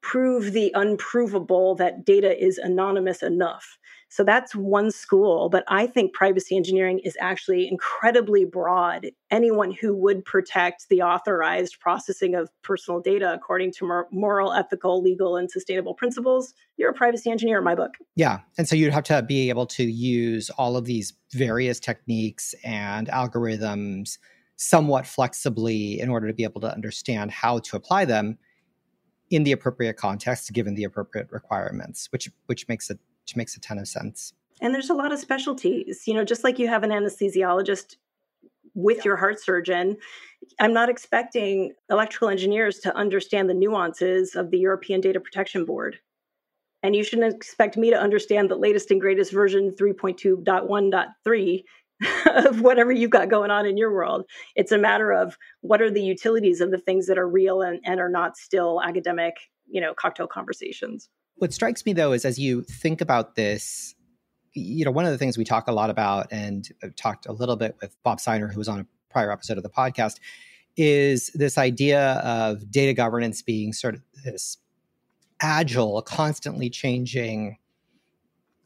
prove 0.00 0.52
the 0.52 0.72
unprovable 0.74 1.74
that 1.74 2.04
data 2.04 2.42
is 2.42 2.58
anonymous 2.58 3.22
enough. 3.22 3.76
So 4.08 4.22
that's 4.24 4.54
one 4.54 4.90
school, 4.90 5.48
but 5.48 5.64
I 5.68 5.86
think 5.86 6.14
privacy 6.14 6.56
engineering 6.56 7.00
is 7.00 7.16
actually 7.20 7.68
incredibly 7.68 8.44
broad. 8.44 9.08
Anyone 9.30 9.72
who 9.72 9.96
would 9.96 10.24
protect 10.24 10.88
the 10.88 11.02
authorized 11.02 11.80
processing 11.80 12.34
of 12.34 12.48
personal 12.62 13.00
data 13.00 13.32
according 13.34 13.72
to 13.72 14.04
moral, 14.12 14.52
ethical, 14.52 15.02
legal, 15.02 15.36
and 15.36 15.50
sustainable 15.50 15.94
principles, 15.94 16.54
you're 16.76 16.90
a 16.90 16.94
privacy 16.94 17.30
engineer 17.30 17.58
in 17.58 17.64
my 17.64 17.74
book. 17.74 17.94
Yeah. 18.14 18.40
And 18.56 18.68
so 18.68 18.76
you'd 18.76 18.92
have 18.92 19.04
to 19.04 19.22
be 19.22 19.48
able 19.48 19.66
to 19.66 19.84
use 19.84 20.50
all 20.50 20.76
of 20.76 20.84
these 20.84 21.12
various 21.32 21.80
techniques 21.80 22.54
and 22.64 23.08
algorithms 23.08 24.18
somewhat 24.56 25.06
flexibly 25.06 26.00
in 26.00 26.08
order 26.08 26.26
to 26.26 26.32
be 26.32 26.44
able 26.44 26.60
to 26.62 26.72
understand 26.72 27.30
how 27.30 27.58
to 27.58 27.76
apply 27.76 28.04
them 28.04 28.38
in 29.30 29.44
the 29.44 29.52
appropriate 29.52 29.96
context 29.96 30.52
given 30.52 30.74
the 30.74 30.84
appropriate 30.84 31.26
requirements 31.30 32.08
which 32.12 32.30
which 32.46 32.66
makes 32.68 32.88
it 32.88 32.98
which 33.26 33.36
makes 33.36 33.56
a 33.56 33.60
ton 33.60 33.78
of 33.78 33.88
sense 33.88 34.32
and 34.60 34.72
there's 34.72 34.90
a 34.90 34.94
lot 34.94 35.12
of 35.12 35.18
specialties 35.18 36.04
you 36.06 36.14
know 36.14 36.24
just 36.24 36.44
like 36.44 36.58
you 36.58 36.68
have 36.68 36.84
an 36.84 36.90
anesthesiologist 36.90 37.96
with 38.74 39.04
your 39.04 39.16
heart 39.16 39.40
surgeon 39.40 39.96
i'm 40.60 40.72
not 40.72 40.88
expecting 40.88 41.72
electrical 41.90 42.28
engineers 42.28 42.78
to 42.78 42.94
understand 42.94 43.50
the 43.50 43.54
nuances 43.54 44.34
of 44.34 44.50
the 44.50 44.58
european 44.58 45.00
data 45.00 45.18
protection 45.18 45.64
board 45.64 45.98
and 46.82 46.94
you 46.94 47.02
shouldn't 47.02 47.34
expect 47.34 47.76
me 47.76 47.90
to 47.90 48.00
understand 48.00 48.48
the 48.48 48.56
latest 48.56 48.92
and 48.92 49.00
greatest 49.00 49.32
version 49.32 49.72
3.2.1.3 49.72 51.64
of 52.46 52.60
whatever 52.60 52.92
you've 52.92 53.10
got 53.10 53.28
going 53.28 53.50
on 53.50 53.66
in 53.66 53.76
your 53.76 53.92
world. 53.92 54.24
It's 54.54 54.72
a 54.72 54.78
matter 54.78 55.12
of 55.12 55.36
what 55.62 55.80
are 55.80 55.90
the 55.90 56.02
utilities 56.02 56.60
of 56.60 56.70
the 56.70 56.78
things 56.78 57.06
that 57.06 57.18
are 57.18 57.28
real 57.28 57.62
and, 57.62 57.80
and 57.84 58.00
are 58.00 58.08
not 58.08 58.36
still 58.36 58.82
academic, 58.82 59.34
you 59.66 59.80
know, 59.80 59.94
cocktail 59.94 60.26
conversations. 60.26 61.08
What 61.36 61.52
strikes 61.52 61.84
me 61.84 61.92
though 61.92 62.12
is 62.12 62.24
as 62.24 62.38
you 62.38 62.62
think 62.62 63.00
about 63.00 63.34
this, 63.34 63.94
you 64.54 64.84
know, 64.84 64.90
one 64.90 65.04
of 65.04 65.12
the 65.12 65.18
things 65.18 65.36
we 65.36 65.44
talk 65.44 65.68
a 65.68 65.72
lot 65.72 65.90
about, 65.90 66.28
and 66.32 66.66
I've 66.82 66.96
talked 66.96 67.26
a 67.26 67.32
little 67.32 67.56
bit 67.56 67.76
with 67.80 67.94
Bob 68.02 68.20
Seiner, 68.20 68.48
who 68.48 68.58
was 68.58 68.68
on 68.68 68.80
a 68.80 68.86
prior 69.10 69.30
episode 69.30 69.58
of 69.58 69.62
the 69.62 69.70
podcast, 69.70 70.16
is 70.78 71.30
this 71.34 71.58
idea 71.58 72.14
of 72.24 72.70
data 72.70 72.94
governance 72.94 73.42
being 73.42 73.74
sort 73.74 73.94
of 73.94 74.02
this 74.24 74.56
agile, 75.40 76.00
constantly 76.02 76.70
changing 76.70 77.58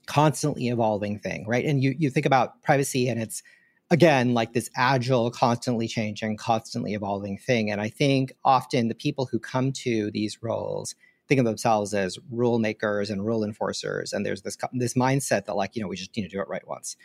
constantly 0.07 0.69
evolving 0.69 1.21
thing, 1.21 1.47
right? 1.47 1.65
And 1.65 1.83
you 1.83 1.95
you 1.97 2.11
think 2.11 2.27
about 2.27 2.61
privacy 2.63 3.09
and 3.09 3.21
it's 3.21 3.43
again 3.91 4.35
like 4.35 4.53
this 4.53 4.69
agile, 4.77 5.31
constantly 5.31 5.87
changing, 5.87 6.37
constantly 6.37 6.95
evolving 6.95 7.39
thing. 7.39 7.71
And 7.71 7.81
I 7.81 7.89
think 7.89 8.33
often 8.45 8.89
the 8.89 8.95
people 8.95 9.27
who 9.27 9.39
come 9.39 9.73
to 9.73 10.11
these 10.13 10.43
roles 10.43 10.95
think 11.31 11.39
of 11.39 11.47
themselves 11.47 11.95
as 11.95 12.19
rule 12.31 12.59
makers 12.59 13.09
and 13.09 13.25
rule 13.25 13.45
enforcers, 13.45 14.13
and 14.13 14.27
there's 14.27 14.43
this 14.43 14.59
this 14.73 14.95
mindset 14.95 15.47
that 15.47 15.55
like 15.55 15.77
you 15.77 15.81
know 15.81 15.89
we 15.89 15.97
just 15.97 16.15
need 16.17 16.25
to 16.25 16.29
do 16.29 16.41
it 16.41 16.49
right 16.49 16.67
once. 16.67 16.97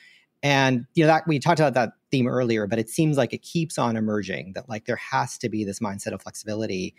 And 0.43 0.85
you 0.95 1.03
know 1.03 1.07
that 1.07 1.27
we 1.27 1.39
talked 1.39 1.59
about 1.59 1.75
that 1.75 1.93
theme 2.11 2.27
earlier, 2.27 2.67
but 2.67 2.79
it 2.79 2.89
seems 2.89 3.17
like 3.17 3.33
it 3.33 3.43
keeps 3.43 3.77
on 3.77 3.95
emerging 3.95 4.53
that 4.55 4.67
like 4.67 4.85
there 4.85 4.97
has 4.97 5.37
to 5.37 5.49
be 5.49 5.63
this 5.63 5.79
mindset 5.79 6.11
of 6.11 6.21
flexibility 6.21 6.95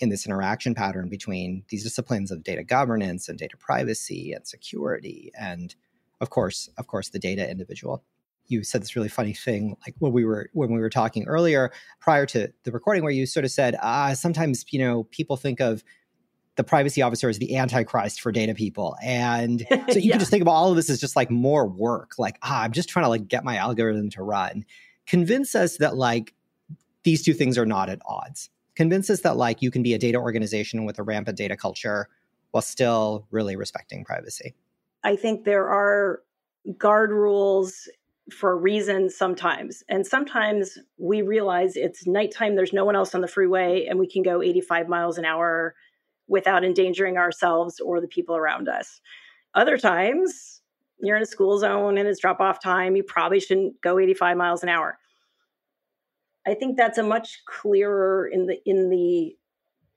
in 0.00 0.08
this 0.08 0.26
interaction 0.26 0.74
pattern 0.74 1.08
between 1.08 1.62
these 1.68 1.84
disciplines 1.84 2.30
of 2.30 2.42
data 2.42 2.64
governance 2.64 3.28
and 3.28 3.38
data 3.38 3.56
privacy 3.56 4.32
and 4.32 4.46
security 4.46 5.30
and 5.38 5.76
of 6.20 6.30
course 6.30 6.68
of 6.78 6.88
course 6.88 7.10
the 7.10 7.18
data 7.18 7.48
individual 7.48 8.02
you 8.46 8.62
said 8.62 8.82
this 8.82 8.96
really 8.96 9.08
funny 9.08 9.32
thing 9.32 9.76
like 9.86 9.94
when 10.00 10.12
we 10.12 10.24
were 10.24 10.50
when 10.52 10.72
we 10.72 10.80
were 10.80 10.90
talking 10.90 11.24
earlier 11.26 11.70
prior 12.00 12.26
to 12.26 12.52
the 12.64 12.72
recording 12.72 13.02
where 13.02 13.12
you 13.12 13.24
sort 13.24 13.44
of 13.44 13.50
said 13.50 13.76
ah 13.82 14.12
sometimes 14.14 14.64
you 14.70 14.78
know 14.78 15.04
people 15.04 15.36
think 15.36 15.60
of 15.60 15.84
the 16.56 16.64
privacy 16.64 17.02
officer 17.02 17.28
is 17.28 17.38
the 17.38 17.56
antichrist 17.56 18.20
for 18.20 18.30
data 18.32 18.54
people 18.54 18.96
and 19.02 19.66
so 19.70 19.98
you 19.98 20.02
yeah. 20.02 20.12
can 20.12 20.20
just 20.20 20.30
think 20.30 20.42
of 20.42 20.48
all 20.48 20.70
of 20.70 20.76
this 20.76 20.88
as 20.88 21.00
just 21.00 21.16
like 21.16 21.30
more 21.30 21.66
work 21.66 22.12
like 22.18 22.38
ah 22.42 22.62
i'm 22.62 22.72
just 22.72 22.88
trying 22.88 23.04
to 23.04 23.08
like 23.08 23.28
get 23.28 23.44
my 23.44 23.56
algorithm 23.56 24.10
to 24.10 24.22
run 24.22 24.64
convince 25.06 25.54
us 25.54 25.78
that 25.78 25.96
like 25.96 26.34
these 27.02 27.22
two 27.22 27.34
things 27.34 27.58
are 27.58 27.66
not 27.66 27.88
at 27.88 27.98
odds 28.06 28.50
convince 28.74 29.10
us 29.10 29.20
that 29.20 29.36
like 29.36 29.62
you 29.62 29.70
can 29.70 29.82
be 29.82 29.94
a 29.94 29.98
data 29.98 30.18
organization 30.18 30.84
with 30.84 30.98
a 30.98 31.02
rampant 31.02 31.36
data 31.36 31.56
culture 31.56 32.08
while 32.54 32.62
still 32.62 33.26
really 33.32 33.56
respecting 33.56 34.04
privacy? 34.04 34.54
I 35.02 35.16
think 35.16 35.44
there 35.44 35.68
are 35.68 36.20
guard 36.78 37.10
rules 37.10 37.88
for 38.30 38.56
reasons 38.56 39.16
sometimes. 39.16 39.82
And 39.88 40.06
sometimes 40.06 40.78
we 40.96 41.20
realize 41.20 41.74
it's 41.74 42.06
nighttime, 42.06 42.54
there's 42.54 42.72
no 42.72 42.84
one 42.84 42.94
else 42.94 43.12
on 43.12 43.22
the 43.22 43.28
freeway, 43.28 43.86
and 43.86 43.98
we 43.98 44.06
can 44.06 44.22
go 44.22 44.40
85 44.40 44.88
miles 44.88 45.18
an 45.18 45.24
hour 45.24 45.74
without 46.28 46.64
endangering 46.64 47.16
ourselves 47.18 47.80
or 47.80 48.00
the 48.00 48.08
people 48.08 48.36
around 48.36 48.68
us. 48.68 49.00
Other 49.54 49.78
times, 49.78 50.62
you're 51.00 51.16
in 51.16 51.22
a 51.22 51.26
school 51.26 51.58
zone 51.58 51.98
and 51.98 52.08
it's 52.08 52.20
drop 52.20 52.40
off 52.40 52.62
time, 52.62 52.96
you 52.96 53.02
probably 53.02 53.40
shouldn't 53.40 53.80
go 53.80 53.98
85 53.98 54.36
miles 54.36 54.62
an 54.62 54.68
hour. 54.68 54.98
I 56.46 56.54
think 56.54 56.76
that's 56.76 56.98
a 56.98 57.02
much 57.02 57.42
clearer 57.46 58.26
in 58.26 58.46
the 58.46 58.58
in 58.66 58.90
the 58.90 59.36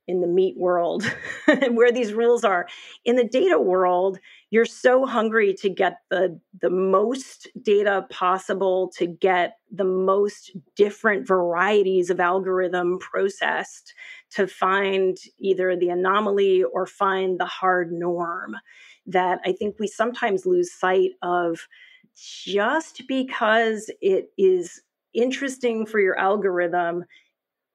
in 0.07 0.21
the 0.21 0.27
meat 0.27 0.55
world 0.57 1.03
where 1.71 1.91
these 1.91 2.13
rules 2.13 2.43
are 2.45 2.67
in 3.03 3.17
the 3.17 3.25
data 3.25 3.59
world 3.59 4.19
you're 4.49 4.65
so 4.65 5.05
hungry 5.05 5.53
to 5.53 5.69
get 5.69 5.97
the 6.09 6.39
the 6.61 6.69
most 6.69 7.47
data 7.61 8.05
possible 8.09 8.89
to 8.95 9.05
get 9.05 9.57
the 9.69 9.83
most 9.83 10.51
different 10.75 11.27
varieties 11.27 12.09
of 12.09 12.21
algorithm 12.21 12.97
processed 12.99 13.93
to 14.31 14.47
find 14.47 15.17
either 15.39 15.75
the 15.75 15.89
anomaly 15.89 16.63
or 16.63 16.85
find 16.85 17.39
the 17.39 17.45
hard 17.45 17.91
norm 17.91 18.55
that 19.05 19.39
i 19.45 19.51
think 19.51 19.75
we 19.79 19.87
sometimes 19.87 20.45
lose 20.45 20.71
sight 20.71 21.11
of 21.21 21.67
just 22.17 23.07
because 23.07 23.91
it 24.01 24.31
is 24.37 24.81
interesting 25.13 25.85
for 25.85 25.99
your 25.99 26.17
algorithm? 26.17 27.05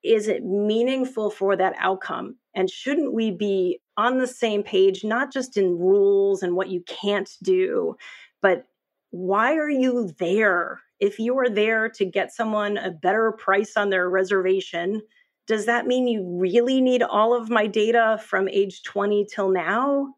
Is 0.02 0.28
it 0.28 0.44
meaningful 0.44 1.30
for 1.30 1.56
that 1.56 1.74
outcome? 1.78 2.36
And 2.54 2.68
shouldn't 2.68 3.12
we 3.12 3.30
be 3.30 3.80
on 3.96 4.18
the 4.18 4.26
same 4.26 4.62
page, 4.62 5.04
not 5.04 5.32
just 5.32 5.56
in 5.56 5.78
rules 5.78 6.42
and 6.42 6.56
what 6.56 6.68
you 6.68 6.82
can't 6.82 7.30
do, 7.42 7.96
but 8.40 8.64
why 9.10 9.54
are 9.54 9.70
you 9.70 10.10
there? 10.18 10.80
If 10.98 11.18
you 11.18 11.38
are 11.38 11.48
there 11.48 11.88
to 11.90 12.04
get 12.04 12.32
someone 12.32 12.78
a 12.78 12.90
better 12.90 13.32
price 13.32 13.76
on 13.76 13.90
their 13.90 14.08
reservation, 14.08 15.02
does 15.46 15.66
that 15.66 15.86
mean 15.86 16.06
you 16.06 16.24
really 16.24 16.80
need 16.80 17.02
all 17.02 17.34
of 17.34 17.50
my 17.50 17.66
data 17.66 18.20
from 18.24 18.48
age 18.48 18.82
20 18.84 19.26
till 19.32 19.50
now? 19.50 20.14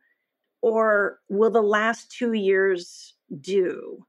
Or 0.60 1.18
will 1.28 1.50
the 1.50 1.62
last 1.62 2.10
two 2.10 2.32
years 2.32 3.14
do? 3.40 4.04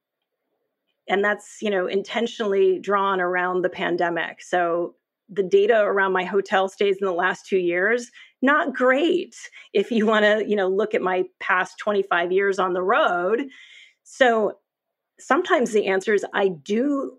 and 1.08 1.24
that's 1.24 1.58
you 1.62 1.70
know 1.70 1.88
intentionally 1.88 2.80
drawn 2.80 3.20
around 3.20 3.62
the 3.62 3.70
pandemic 3.70 4.42
so 4.42 4.96
the 5.30 5.44
data 5.44 5.82
around 5.82 6.14
my 6.14 6.24
hotel 6.24 6.70
stays 6.70 6.98
in 7.00 7.06
the 7.06 7.14
last 7.14 7.46
two 7.46 7.58
years 7.58 8.12
not 8.42 8.74
great 8.74 9.36
if 9.74 9.92
you 9.92 10.06
want 10.06 10.24
to 10.24 10.48
you 10.48 10.56
know 10.56 10.68
look 10.68 10.94
at 10.94 11.02
my 11.02 11.24
past 11.40 11.78
25 11.80 12.32
years 12.32 12.60
on 12.60 12.74
the 12.74 12.82
road 12.82 13.48
so 14.04 14.58
sometimes 15.20 15.72
the 15.72 15.88
answer 15.88 16.14
is 16.14 16.26
i 16.34 16.48
do 16.48 17.18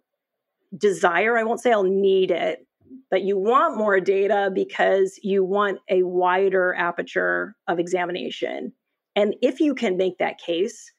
desire 0.77 1.37
i 1.37 1.43
won't 1.43 1.61
say 1.61 1.73
i'll 1.73 1.83
need 1.83 2.31
it 2.31 2.66
but 3.11 3.23
you 3.23 3.39
want 3.39 3.77
more 3.77 4.01
data 4.01 4.51
because 4.53 5.19
you 5.23 5.45
want 5.45 5.79
a 5.89 6.03
wider 6.03 6.75
aperture 6.75 7.55
of 7.69 7.79
examination. 7.79 8.73
And 9.15 9.35
if 9.43 9.61
you 9.61 9.75
can 9.75 9.97
make 9.97 10.19
that 10.19 10.39
case 10.39 10.93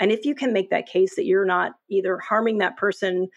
and 0.00 0.10
if 0.10 0.24
you 0.24 0.34
can 0.34 0.52
make 0.52 0.70
that 0.70 0.86
case 0.86 1.16
that 1.16 1.24
you're 1.24 1.44
not 1.44 1.72
either 1.88 2.18
harming 2.18 2.58
that 2.58 2.76
person, 2.76 3.28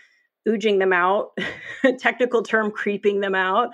ooging 0.47 0.79
them 0.79 0.93
out, 0.93 1.37
technical 1.99 2.41
term, 2.41 2.71
creeping 2.71 3.19
them 3.19 3.35
out, 3.35 3.69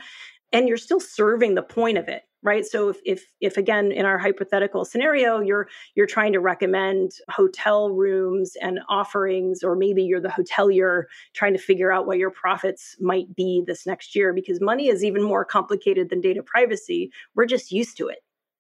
and 0.52 0.68
you're 0.68 0.78
still 0.78 1.00
serving 1.00 1.56
the 1.56 1.64
point 1.64 1.98
of 1.98 2.08
it 2.08 2.24
right? 2.44 2.66
So 2.66 2.90
if, 2.90 2.98
if 3.06 3.26
if 3.42 3.58
again 3.58 3.92
in 3.92 4.06
our 4.06 4.18
hypothetical 4.18 4.86
scenario 4.86 5.40
you're 5.40 5.68
you're 5.96 6.06
trying 6.06 6.34
to 6.34 6.40
recommend 6.40 7.12
hotel 7.30 7.90
rooms 7.90 8.54
and 8.62 8.80
offerings 8.90 9.64
or 9.64 9.76
maybe 9.76 10.04
you're 10.04 10.22
the 10.22 10.30
hotelier 10.30 11.04
trying 11.34 11.54
to 11.54 11.60
figure 11.60 11.92
out 11.92 12.06
what 12.06 12.18
your 12.18 12.32
profits 12.32 12.96
might 13.00 13.34
be 13.36 13.64
this 13.66 13.88
next 13.88 14.16
year 14.16 14.34
because 14.34 14.62
money 14.62 14.90
is 14.90 15.04
even 15.04 15.24
more 15.24 15.46
complicated 15.46 16.10
than 16.10 16.22
data 16.22 16.44
privacy. 16.44 17.12
We're 17.36 17.46
just 17.46 17.72
used 17.72 17.98
to 17.98 18.08
it. 18.10 18.20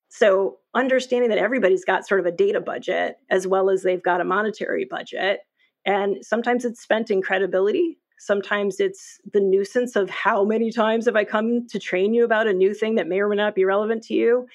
So 0.09 0.59
understanding 0.73 1.29
that 1.29 1.39
everybody's 1.39 1.85
got 1.85 2.07
sort 2.07 2.19
of 2.19 2.25
a 2.25 2.31
data 2.31 2.61
budget 2.61 3.17
as 3.29 3.47
well 3.47 3.69
as 3.69 3.83
they've 3.83 4.03
got 4.03 4.21
a 4.21 4.25
monetary 4.25 4.85
budget 4.85 5.41
and 5.85 6.17
sometimes 6.21 6.63
it's 6.63 6.81
spent 6.81 7.11
in 7.11 7.21
credibility 7.21 7.97
Sometimes 8.25 8.79
it's 8.79 9.19
the 9.33 9.41
nuisance 9.41 9.95
of 9.95 10.09
how 10.09 10.45
many 10.45 10.71
times 10.71 11.05
have 11.05 11.15
I 11.15 11.25
come 11.25 11.67
to 11.67 11.79
train 11.79 12.13
you 12.13 12.23
about 12.23 12.47
a 12.47 12.53
new 12.53 12.73
thing 12.73 12.95
that 12.95 13.07
may 13.07 13.19
or 13.19 13.27
may 13.27 13.35
not 13.35 13.55
be 13.55 13.65
relevant 13.65 14.03
to 14.03 14.13
you. 14.13 14.47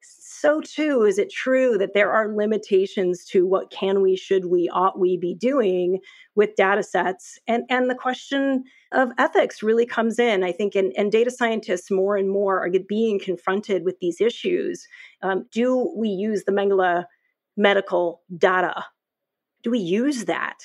So, 0.00 0.60
too, 0.60 1.02
is 1.02 1.18
it 1.18 1.32
true 1.32 1.76
that 1.78 1.94
there 1.94 2.12
are 2.12 2.32
limitations 2.32 3.24
to 3.26 3.46
what 3.46 3.70
can 3.70 4.02
we, 4.02 4.14
should 4.14 4.44
we, 4.44 4.68
ought 4.68 4.98
we 4.98 5.16
be 5.16 5.34
doing 5.34 5.98
with 6.34 6.54
data 6.54 6.82
sets? 6.82 7.38
And, 7.48 7.64
and 7.68 7.90
the 7.90 7.94
question 7.94 8.64
of 8.92 9.10
ethics 9.18 9.62
really 9.62 9.86
comes 9.86 10.18
in, 10.18 10.44
I 10.44 10.52
think, 10.52 10.74
and, 10.76 10.92
and 10.96 11.10
data 11.10 11.30
scientists 11.30 11.90
more 11.90 12.16
and 12.16 12.30
more 12.30 12.64
are 12.64 12.70
being 12.88 13.18
confronted 13.18 13.84
with 13.84 13.98
these 13.98 14.20
issues. 14.20 14.86
Um, 15.22 15.46
do 15.50 15.92
we 15.96 16.10
use 16.10 16.44
the 16.44 16.52
Mengele 16.52 17.06
medical 17.56 18.22
data? 18.36 18.84
Do 19.62 19.70
we 19.70 19.80
use 19.80 20.26
that? 20.26 20.58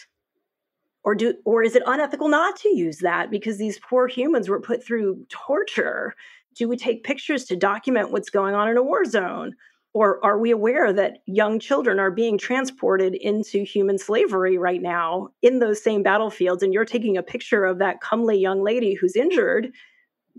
Or 1.04 1.16
do 1.16 1.34
or 1.46 1.64
is 1.64 1.76
it 1.76 1.84
unethical 1.86 2.28
not 2.28 2.56
to 2.58 2.70
use 2.70 3.00
that 3.00 3.32
because 3.32 3.58
these 3.58 3.80
poor 3.80 4.08
humans 4.08 4.50
were 4.50 4.62
put 4.62 4.84
through 4.84 5.26
torture? 5.30 6.14
Do 6.56 6.68
we 6.68 6.78
take 6.78 7.04
pictures 7.04 7.46
to 7.46 7.56
document 7.56 8.12
what's 8.12 8.30
going 8.30 8.56
on 8.56 8.70
in 8.70 8.78
a 8.78 8.84
war 8.84 9.06
zone? 9.06 9.56
Or 9.94 10.24
are 10.24 10.40
we 10.40 10.52
aware 10.52 10.94
that 10.94 11.18
young 11.26 11.60
children 11.60 12.00
are 12.00 12.12
being 12.12 12.38
transported 12.38 13.14
into 13.14 13.64
human 13.64 13.98
slavery 13.98 14.58
right 14.58 14.82
now 14.82 15.30
in 15.42 15.60
those 15.60 15.84
same 15.84 16.02
battlefields? 16.02 16.64
And 16.64 16.74
you're 16.74 16.86
taking 16.86 17.18
a 17.18 17.24
picture 17.24 17.66
of 17.66 17.80
that 17.80 18.00
comely 18.00 18.38
young 18.38 18.64
lady 18.64 18.94
who's 18.94 19.18
injured 19.18 19.74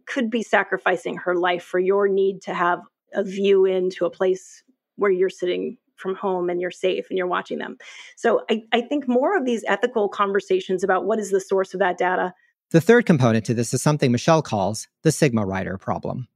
could 0.07 0.31
be 0.31 0.43
sacrificing 0.43 1.17
her 1.17 1.35
life 1.35 1.63
for 1.63 1.79
your 1.79 2.09
need 2.09 2.41
to 2.43 2.55
have 2.55 2.81
a 3.13 3.23
view 3.23 3.67
into 3.67 4.07
a 4.07 4.11
place 4.11 4.63
where 4.97 5.11
you're 5.11 5.29
sitting 5.29 5.77
from 6.03 6.17
home 6.17 6.51
and 6.51 6.61
you're 6.61 6.71
safe 6.71 7.07
and 7.09 7.17
you're 7.17 7.27
watching 7.27 7.59
them. 7.59 7.79
So 8.17 8.43
I, 8.51 8.65
I 8.73 8.81
think 8.83 9.09
more 9.09 9.37
of 9.37 9.47
these 9.47 9.65
ethical 9.69 10.09
conversations 10.09 10.85
about 10.85 11.07
what 11.07 11.19
is 11.19 11.31
the 11.31 11.41
source 11.41 11.73
of 11.73 11.81
that 11.81 11.97
data. 11.97 12.35
The 12.73 12.81
third 12.81 13.07
component 13.07 13.45
to 13.47 13.55
this 13.55 13.73
is 13.73 13.81
something 13.81 14.11
Michelle 14.11 14.43
calls 14.43 14.89
the 15.03 15.13
Sigma 15.13 15.47
rider 15.47 15.79
problem. 15.79 16.27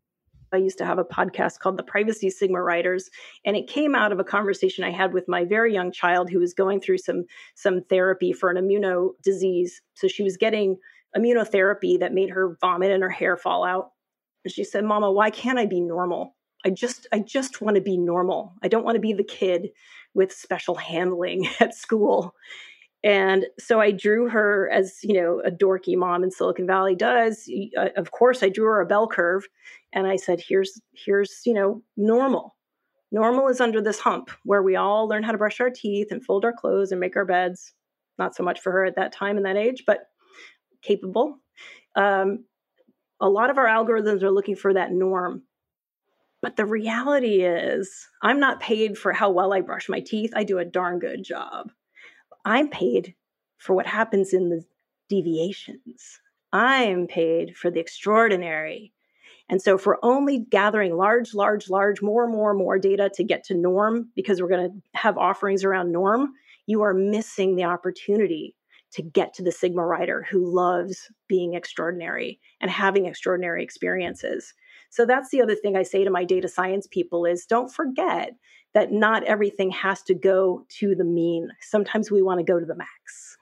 I 0.52 0.58
used 0.58 0.78
to 0.78 0.86
have 0.86 0.98
a 0.98 1.04
podcast 1.04 1.58
called 1.58 1.76
The 1.76 1.82
Privacy 1.82 2.30
Sigma 2.30 2.62
Riders, 2.62 3.10
and 3.44 3.56
it 3.56 3.66
came 3.66 3.94
out 3.94 4.12
of 4.12 4.20
a 4.20 4.24
conversation 4.24 4.84
I 4.84 4.90
had 4.90 5.12
with 5.12 5.28
my 5.28 5.44
very 5.44 5.72
young 5.72 5.90
child 5.90 6.30
who 6.30 6.38
was 6.38 6.54
going 6.54 6.80
through 6.80 6.98
some 6.98 7.24
some 7.54 7.82
therapy 7.90 8.32
for 8.32 8.50
an 8.50 8.56
immuno 8.56 9.10
disease. 9.22 9.82
So 9.94 10.08
she 10.08 10.22
was 10.22 10.36
getting 10.36 10.76
immunotherapy 11.16 11.98
that 12.00 12.14
made 12.14 12.30
her 12.30 12.56
vomit 12.60 12.90
and 12.90 13.02
her 13.02 13.10
hair 13.10 13.36
fall 13.36 13.64
out. 13.64 13.90
And 14.44 14.52
she 14.52 14.62
said, 14.62 14.84
"Mama, 14.84 15.10
why 15.10 15.30
can't 15.30 15.58
I 15.58 15.66
be 15.66 15.80
normal?" 15.80 16.35
I 16.66 16.70
just 16.70 17.06
I 17.12 17.20
just 17.20 17.60
want 17.60 17.76
to 17.76 17.80
be 17.80 17.96
normal. 17.96 18.52
I 18.60 18.66
don't 18.66 18.84
want 18.84 18.96
to 18.96 19.00
be 19.00 19.12
the 19.12 19.22
kid 19.22 19.68
with 20.14 20.32
special 20.32 20.74
handling 20.74 21.48
at 21.60 21.74
school. 21.74 22.34
And 23.04 23.46
so 23.56 23.80
I 23.80 23.92
drew 23.92 24.28
her 24.28 24.68
as, 24.72 24.96
you 25.04 25.14
know, 25.14 25.40
a 25.44 25.50
dorky 25.50 25.96
mom 25.96 26.24
in 26.24 26.30
Silicon 26.32 26.66
Valley 26.66 26.96
does. 26.96 27.48
Uh, 27.78 27.90
of 27.96 28.10
course, 28.10 28.42
I 28.42 28.48
drew 28.48 28.64
her 28.64 28.80
a 28.80 28.86
bell 28.86 29.06
curve 29.06 29.46
and 29.92 30.08
I 30.08 30.16
said, 30.16 30.40
here's 30.40 30.80
here's, 30.92 31.40
you 31.46 31.54
know, 31.54 31.82
normal. 31.96 32.56
Normal 33.12 33.46
is 33.46 33.60
under 33.60 33.80
this 33.80 34.00
hump 34.00 34.30
where 34.42 34.62
we 34.64 34.74
all 34.74 35.06
learn 35.06 35.22
how 35.22 35.30
to 35.30 35.38
brush 35.38 35.60
our 35.60 35.70
teeth 35.70 36.08
and 36.10 36.24
fold 36.24 36.44
our 36.44 36.52
clothes 36.52 36.90
and 36.90 36.98
make 36.98 37.14
our 37.14 37.24
beds. 37.24 37.74
Not 38.18 38.34
so 38.34 38.42
much 38.42 38.58
for 38.58 38.72
her 38.72 38.84
at 38.84 38.96
that 38.96 39.12
time 39.12 39.36
and 39.36 39.46
that 39.46 39.56
age, 39.56 39.84
but 39.86 40.00
capable. 40.82 41.38
Um, 41.94 42.44
a 43.20 43.28
lot 43.28 43.50
of 43.50 43.58
our 43.58 43.66
algorithms 43.66 44.22
are 44.22 44.32
looking 44.32 44.56
for 44.56 44.74
that 44.74 44.90
norm 44.90 45.42
but 46.46 46.54
the 46.54 46.64
reality 46.64 47.42
is, 47.42 48.08
I'm 48.22 48.38
not 48.38 48.60
paid 48.60 48.96
for 48.96 49.12
how 49.12 49.30
well 49.30 49.52
I 49.52 49.62
brush 49.62 49.88
my 49.88 49.98
teeth. 49.98 50.30
I 50.36 50.44
do 50.44 50.60
a 50.60 50.64
darn 50.64 51.00
good 51.00 51.24
job. 51.24 51.72
I'm 52.44 52.68
paid 52.68 53.16
for 53.58 53.74
what 53.74 53.88
happens 53.88 54.32
in 54.32 54.48
the 54.48 54.62
deviations. 55.08 56.20
I'm 56.52 57.08
paid 57.08 57.56
for 57.56 57.68
the 57.68 57.80
extraordinary. 57.80 58.92
And 59.48 59.60
so, 59.60 59.74
if 59.74 59.86
we're 59.86 59.96
only 60.04 60.38
gathering 60.48 60.96
large, 60.96 61.34
large, 61.34 61.68
large, 61.68 62.00
more, 62.00 62.28
more, 62.28 62.54
more 62.54 62.78
data 62.78 63.10
to 63.14 63.24
get 63.24 63.42
to 63.46 63.54
norm 63.54 64.10
because 64.14 64.40
we're 64.40 64.46
going 64.46 64.70
to 64.70 65.00
have 65.00 65.18
offerings 65.18 65.64
around 65.64 65.90
norm, 65.90 66.28
you 66.66 66.82
are 66.82 66.94
missing 66.94 67.56
the 67.56 67.64
opportunity 67.64 68.54
to 68.92 69.02
get 69.02 69.34
to 69.34 69.42
the 69.42 69.50
Sigma 69.50 69.84
rider 69.84 70.24
who 70.30 70.54
loves 70.54 71.10
being 71.26 71.54
extraordinary 71.54 72.38
and 72.60 72.70
having 72.70 73.06
extraordinary 73.06 73.64
experiences. 73.64 74.54
So 74.90 75.06
that's 75.06 75.30
the 75.30 75.42
other 75.42 75.54
thing 75.54 75.76
I 75.76 75.82
say 75.82 76.04
to 76.04 76.10
my 76.10 76.24
data 76.24 76.48
science 76.48 76.86
people 76.86 77.24
is 77.24 77.46
don't 77.46 77.72
forget 77.72 78.34
that 78.74 78.92
not 78.92 79.24
everything 79.24 79.70
has 79.70 80.02
to 80.02 80.14
go 80.14 80.66
to 80.68 80.94
the 80.94 81.04
mean. 81.04 81.50
Sometimes 81.60 82.10
we 82.10 82.22
want 82.22 82.40
to 82.40 82.44
go 82.44 82.60
to 82.60 82.66
the 82.66 82.76
max. 82.76 83.36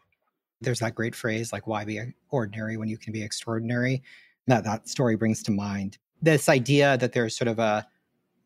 There's 0.60 0.78
that 0.78 0.94
great 0.94 1.14
phrase 1.14 1.52
like 1.52 1.66
why 1.66 1.84
be 1.84 2.00
ordinary 2.30 2.76
when 2.76 2.88
you 2.88 2.96
can 2.96 3.12
be 3.12 3.22
extraordinary. 3.22 4.02
That 4.46 4.64
that 4.64 4.88
story 4.88 5.16
brings 5.16 5.42
to 5.44 5.50
mind 5.50 5.98
this 6.24 6.48
idea 6.48 6.96
that 6.98 7.12
there's 7.12 7.36
sort 7.36 7.48
of 7.48 7.58
a 7.58 7.86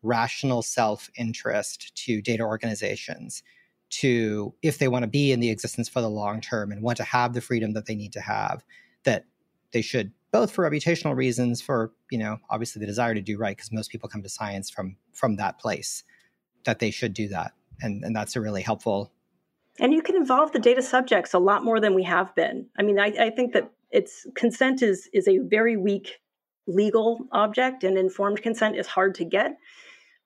rational 0.01 0.61
self-interest 0.61 1.95
to 1.95 2.21
data 2.21 2.43
organizations 2.43 3.43
to 3.89 4.53
if 4.61 4.77
they 4.77 4.87
want 4.87 5.03
to 5.03 5.09
be 5.09 5.31
in 5.31 5.39
the 5.39 5.49
existence 5.49 5.89
for 5.89 6.01
the 6.01 6.09
long 6.09 6.41
term 6.41 6.71
and 6.71 6.81
want 6.81 6.97
to 6.97 7.03
have 7.03 7.33
the 7.33 7.41
freedom 7.41 7.73
that 7.73 7.85
they 7.85 7.95
need 7.95 8.13
to 8.13 8.21
have 8.21 8.63
that 9.03 9.25
they 9.71 9.81
should 9.81 10.11
both 10.31 10.51
for 10.51 10.69
reputational 10.69 11.15
reasons 11.15 11.61
for 11.61 11.91
you 12.11 12.17
know 12.17 12.37
obviously 12.49 12.79
the 12.79 12.85
desire 12.85 13.13
to 13.13 13.21
do 13.21 13.37
right 13.37 13.55
because 13.55 13.71
most 13.71 13.91
people 13.91 14.09
come 14.09 14.21
to 14.23 14.29
science 14.29 14.69
from 14.69 14.95
from 15.13 15.35
that 15.37 15.59
place 15.59 16.03
that 16.65 16.79
they 16.79 16.91
should 16.91 17.13
do 17.13 17.27
that. 17.29 17.53
And 17.81 18.03
and 18.03 18.15
that's 18.15 18.35
a 18.35 18.41
really 18.41 18.61
helpful 18.61 19.11
and 19.79 19.93
you 19.93 20.01
can 20.01 20.17
involve 20.17 20.51
the 20.51 20.59
data 20.59 20.81
subjects 20.81 21.33
a 21.33 21.39
lot 21.39 21.63
more 21.63 21.79
than 21.79 21.95
we 21.95 22.03
have 22.03 22.35
been. 22.35 22.67
I 22.77 22.83
mean 22.83 22.99
i, 22.99 23.07
I 23.07 23.29
think 23.29 23.53
that 23.53 23.71
it's 23.91 24.27
consent 24.35 24.81
is 24.81 25.09
is 25.13 25.27
a 25.27 25.39
very 25.39 25.77
weak 25.77 26.19
legal 26.67 27.19
object 27.31 27.83
and 27.83 27.97
informed 27.97 28.41
consent 28.41 28.75
is 28.77 28.87
hard 28.87 29.15
to 29.15 29.25
get. 29.25 29.57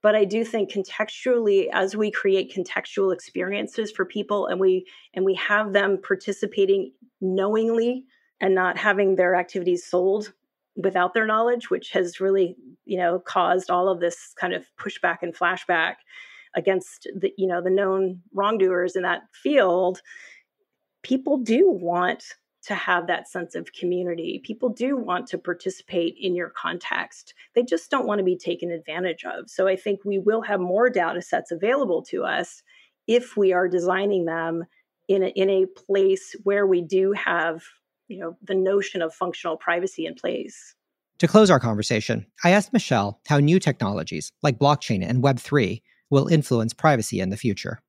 But 0.02 0.16
i 0.16 0.26
do 0.26 0.44
think 0.44 0.72
contextually 0.72 1.68
as 1.72 1.96
we 1.96 2.12
create 2.12 2.54
contextual 2.54 3.14
experiences 3.14 3.92
for 3.92 4.06
people 4.06 4.48
and 4.48 4.60
we 4.60 4.86
and 5.14 5.24
we 5.24 5.36
have 5.36 5.72
them 5.74 6.00
participating 6.06 6.92
knowingly 7.22 8.06
and 8.44 8.54
not 8.54 8.78
having 8.78 9.16
their 9.16 9.36
activities 9.36 9.86
sold 9.86 10.34
without 10.76 11.14
their 11.14 11.26
knowledge, 11.26 11.70
which 11.70 11.92
has 11.92 12.20
really, 12.20 12.58
you 12.84 12.98
know, 12.98 13.18
caused 13.18 13.70
all 13.70 13.88
of 13.88 14.02
this 14.02 14.34
kind 14.38 14.54
of 14.54 14.66
pushback 14.78 15.20
and 15.22 15.34
flashback 15.34 15.96
against 16.54 17.08
the, 17.16 17.32
you 17.38 17.48
know, 17.48 17.62
the 17.62 17.70
known 17.70 18.20
wrongdoers 18.34 18.98
in 18.98 19.04
that 19.04 19.22
field. 19.32 20.02
People 21.04 21.38
do 21.38 21.70
want 21.72 22.26
to 22.64 22.76
have 22.76 23.08
that 23.08 23.30
sense 23.30 23.56
of 23.56 23.72
community. 23.72 24.42
People 24.44 24.68
do 24.68 24.98
want 24.98 25.26
to 25.28 25.38
participate 25.38 26.16
in 26.20 26.36
your 26.36 26.50
context. 26.50 27.34
They 27.56 27.64
just 27.64 27.90
don't 27.90 28.08
want 28.08 28.20
to 28.20 28.26
be 28.26 28.38
taken 28.38 28.72
advantage 28.72 29.24
of. 29.24 29.50
So 29.50 29.70
I 29.70 29.78
think 29.78 30.02
we 30.04 30.20
will 30.20 30.42
have 30.42 30.60
more 30.60 30.90
data 30.90 31.22
sets 31.22 31.52
available 31.52 32.02
to 32.04 32.26
us 32.26 32.62
if 33.08 33.38
we 33.38 33.54
are 33.54 33.70
designing 33.70 34.26
them 34.26 34.66
in 35.08 35.24
a, 35.24 35.28
in 35.28 35.50
a 35.50 35.66
place 35.66 36.36
where 36.44 36.68
we 36.68 36.82
do 36.82 37.14
have 37.14 37.64
you 38.14 38.20
know 38.20 38.38
the 38.44 38.56
notion 38.56 39.02
of 39.02 39.14
functional 39.14 39.58
privacy 39.58 40.06
in 40.06 40.14
place. 40.14 40.76
To 41.20 41.28
close 41.28 41.50
our 41.50 41.60
conversation, 41.60 42.28
I 42.44 42.52
asked 42.52 42.74
Michelle 42.74 43.20
how 43.28 43.40
new 43.40 43.60
technologies 43.60 44.32
like 44.44 44.60
blockchain 44.60 45.04
and 45.04 45.24
Web3 45.24 45.82
will 46.10 46.28
influence 46.28 46.74
privacy 46.74 47.20
in 47.20 47.30
the 47.30 47.38
future 47.38 47.80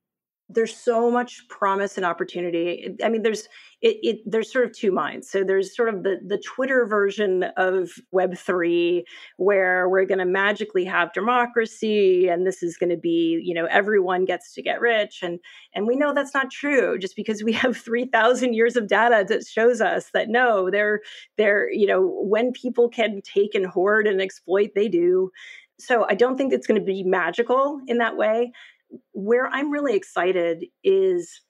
there's 0.51 0.77
so 0.77 1.11
much 1.11 1.41
promise 1.49 1.97
and 1.97 2.05
opportunity. 2.05 2.95
I 3.03 3.09
mean, 3.09 3.23
there's 3.23 3.49
it, 3.81 3.97
it, 4.03 4.19
there's 4.27 4.53
sort 4.53 4.65
of 4.65 4.73
two 4.73 4.93
minds. 4.93 5.31
So 5.31 5.43
there's 5.43 5.75
sort 5.75 5.89
of 5.89 6.03
the 6.03 6.19
the 6.27 6.39
Twitter 6.39 6.87
version 6.87 7.45
of 7.57 7.93
Web 8.13 8.37
three, 8.37 9.05
where 9.39 9.89
we're 9.89 10.05
going 10.05 10.19
to 10.19 10.27
magically 10.27 10.85
have 10.85 11.13
democracy, 11.15 12.29
and 12.29 12.47
this 12.47 12.63
is 12.63 12.77
going 12.77 12.91
to 12.91 12.97
be 12.97 13.41
you 13.43 13.55
know 13.55 13.67
everyone 13.67 14.27
gets 14.27 14.53
to 14.55 14.63
get 14.63 14.81
rich, 14.81 15.21
and 15.23 15.41
and 15.75 15.87
we 15.87 15.97
know 15.97 16.13
that's 16.13 16.35
not 16.35 16.51
true. 16.51 16.99
Just 16.99 17.17
because 17.17 17.43
we 17.43 17.53
have 17.55 17.77
three 17.77 18.05
thousand 18.05 18.55
years 18.55 18.77
of 18.77 18.87
data 18.87 19.25
that 19.29 19.47
shows 19.47 19.81
us 19.81 20.11
that 20.13 20.29
no, 20.29 20.71
they're 20.71 21.01
they're 21.39 21.71
you 21.73 21.87
know 21.87 22.03
when 22.23 22.53
people 22.53 22.89
can 22.91 23.23
take 23.23 23.55
and 23.55 23.67
hoard 23.67 24.07
and 24.07 24.21
exploit, 24.21 24.71
they 24.75 24.89
do. 24.89 25.31
So 25.81 26.07
I 26.09 26.15
don't 26.15 26.37
think 26.37 26.53
it's 26.53 26.69
going 26.69 26.81
to 26.81 26.87
be 26.87 27.03
magical 27.03 27.81
in 27.89 27.99
that 27.99 28.17
way 28.17 28.53
where 29.13 29.49
I'm 29.49 29.71
really 29.71 29.95
excited 29.95 30.67
is 30.83 31.41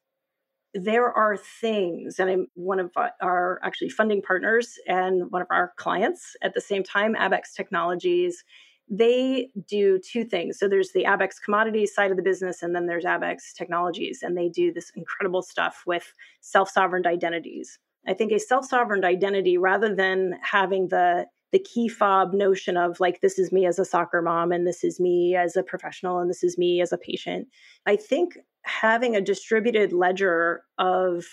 there 0.74 1.10
are 1.10 1.36
things, 1.36 2.18
and 2.18 2.28
I'm 2.28 2.46
one 2.54 2.80
of 2.80 2.90
uh, 2.96 3.08
our 3.22 3.60
actually 3.62 3.90
funding 3.90 4.20
partners 4.20 4.74
and 4.88 5.30
one 5.30 5.40
of 5.40 5.48
our 5.50 5.72
clients 5.76 6.34
at 6.42 6.54
the 6.54 6.60
same 6.60 6.82
time, 6.82 7.14
Abex 7.14 7.54
Technologies. 7.56 8.42
They 8.90 9.50
do 9.68 9.98
two 9.98 10.24
things. 10.24 10.58
So 10.58 10.68
there's 10.68 10.92
the 10.92 11.04
Abex 11.04 11.36
commodities 11.42 11.94
side 11.94 12.10
of 12.10 12.16
the 12.16 12.22
business, 12.22 12.62
and 12.62 12.74
then 12.74 12.86
there's 12.86 13.04
Abex 13.04 13.54
Technologies, 13.56 14.20
and 14.22 14.36
they 14.36 14.48
do 14.48 14.72
this 14.72 14.90
incredible 14.96 15.42
stuff 15.42 15.84
with 15.86 16.12
self 16.40 16.68
sovereign 16.68 17.06
identities. 17.06 17.78
I 18.06 18.14
think 18.14 18.32
a 18.32 18.40
self 18.40 18.66
sovereign 18.66 19.04
identity, 19.04 19.56
rather 19.56 19.94
than 19.94 20.34
having 20.42 20.88
the 20.88 21.26
the 21.54 21.58
key 21.60 21.88
fob 21.88 22.34
notion 22.34 22.76
of 22.76 22.98
like 22.98 23.20
this 23.20 23.38
is 23.38 23.52
me 23.52 23.64
as 23.64 23.78
a 23.78 23.84
soccer 23.84 24.20
mom 24.20 24.52
and 24.52 24.66
this 24.66 24.84
is 24.84 24.98
me 24.98 25.36
as 25.36 25.56
a 25.56 25.62
professional 25.62 26.18
and 26.18 26.28
this 26.28 26.42
is 26.42 26.58
me 26.58 26.80
as 26.82 26.92
a 26.92 26.98
patient 26.98 27.46
i 27.86 27.96
think 27.96 28.36
having 28.64 29.14
a 29.14 29.20
distributed 29.20 29.92
ledger 29.92 30.64
of 30.78 31.24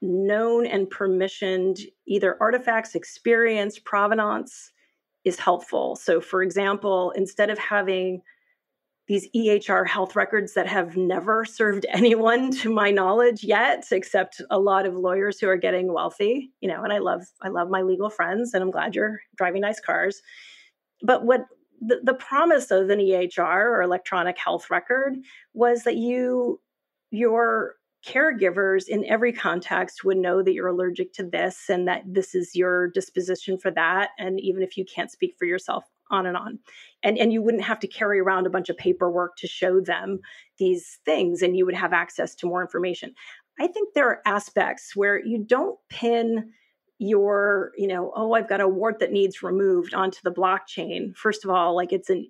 known 0.00 0.66
and 0.66 0.88
permissioned 0.88 1.80
either 2.06 2.36
artifacts, 2.40 2.94
experience, 2.94 3.78
provenance 3.78 4.72
is 5.24 5.38
helpful. 5.38 5.96
So, 5.96 6.20
for 6.20 6.42
example, 6.42 7.12
instead 7.16 7.50
of 7.50 7.58
having 7.58 8.22
these 9.08 9.28
EHR 9.34 9.88
health 9.88 10.14
records 10.14 10.52
that 10.52 10.66
have 10.66 10.96
never 10.96 11.44
served 11.44 11.86
anyone 11.90 12.50
to 12.52 12.72
my 12.72 12.90
knowledge 12.90 13.42
yet 13.42 13.86
except 13.90 14.40
a 14.50 14.58
lot 14.58 14.86
of 14.86 14.94
lawyers 14.94 15.40
who 15.40 15.48
are 15.48 15.56
getting 15.56 15.92
wealthy 15.92 16.52
you 16.60 16.68
know 16.68 16.82
and 16.84 16.92
I 16.92 16.98
love 16.98 17.22
I 17.42 17.48
love 17.48 17.68
my 17.70 17.82
legal 17.82 18.10
friends 18.10 18.54
and 18.54 18.62
I'm 18.62 18.70
glad 18.70 18.94
you're 18.94 19.20
driving 19.36 19.62
nice 19.62 19.80
cars. 19.80 20.20
But 21.02 21.24
what 21.24 21.46
the, 21.80 22.00
the 22.02 22.14
promise 22.14 22.70
of 22.70 22.90
an 22.90 22.98
EHR 22.98 23.38
or 23.38 23.82
electronic 23.82 24.36
health 24.36 24.68
record 24.70 25.16
was 25.54 25.84
that 25.84 25.96
you 25.96 26.60
your 27.10 27.74
caregivers 28.06 28.84
in 28.86 29.04
every 29.06 29.32
context 29.32 30.04
would 30.04 30.16
know 30.16 30.42
that 30.42 30.52
you're 30.52 30.68
allergic 30.68 31.12
to 31.12 31.24
this 31.24 31.68
and 31.68 31.88
that 31.88 32.02
this 32.06 32.34
is 32.34 32.54
your 32.54 32.88
disposition 32.88 33.58
for 33.58 33.70
that 33.72 34.10
and 34.18 34.40
even 34.40 34.62
if 34.62 34.76
you 34.76 34.84
can't 34.84 35.10
speak 35.10 35.34
for 35.38 35.46
yourself 35.46 35.84
on 36.10 36.26
and 36.26 36.36
on. 36.36 36.58
And 37.02 37.18
and 37.18 37.32
you 37.32 37.42
wouldn't 37.42 37.64
have 37.64 37.80
to 37.80 37.86
carry 37.86 38.20
around 38.20 38.46
a 38.46 38.50
bunch 38.50 38.68
of 38.68 38.76
paperwork 38.76 39.36
to 39.38 39.46
show 39.46 39.80
them 39.80 40.20
these 40.58 40.98
things 41.04 41.42
and 41.42 41.56
you 41.56 41.64
would 41.66 41.74
have 41.74 41.92
access 41.92 42.34
to 42.36 42.46
more 42.46 42.62
information. 42.62 43.14
I 43.60 43.66
think 43.66 43.94
there 43.94 44.08
are 44.08 44.22
aspects 44.24 44.94
where 44.94 45.24
you 45.24 45.44
don't 45.44 45.78
pin 45.88 46.52
your 47.00 47.70
you 47.76 47.86
know 47.86 48.12
oh 48.16 48.32
i've 48.32 48.48
got 48.48 48.60
a 48.60 48.66
wart 48.66 48.98
that 48.98 49.12
needs 49.12 49.42
removed 49.42 49.94
onto 49.94 50.18
the 50.24 50.32
blockchain. 50.32 51.14
First 51.16 51.44
of 51.44 51.50
all 51.50 51.76
like 51.76 51.92
it's 51.92 52.10
an 52.10 52.28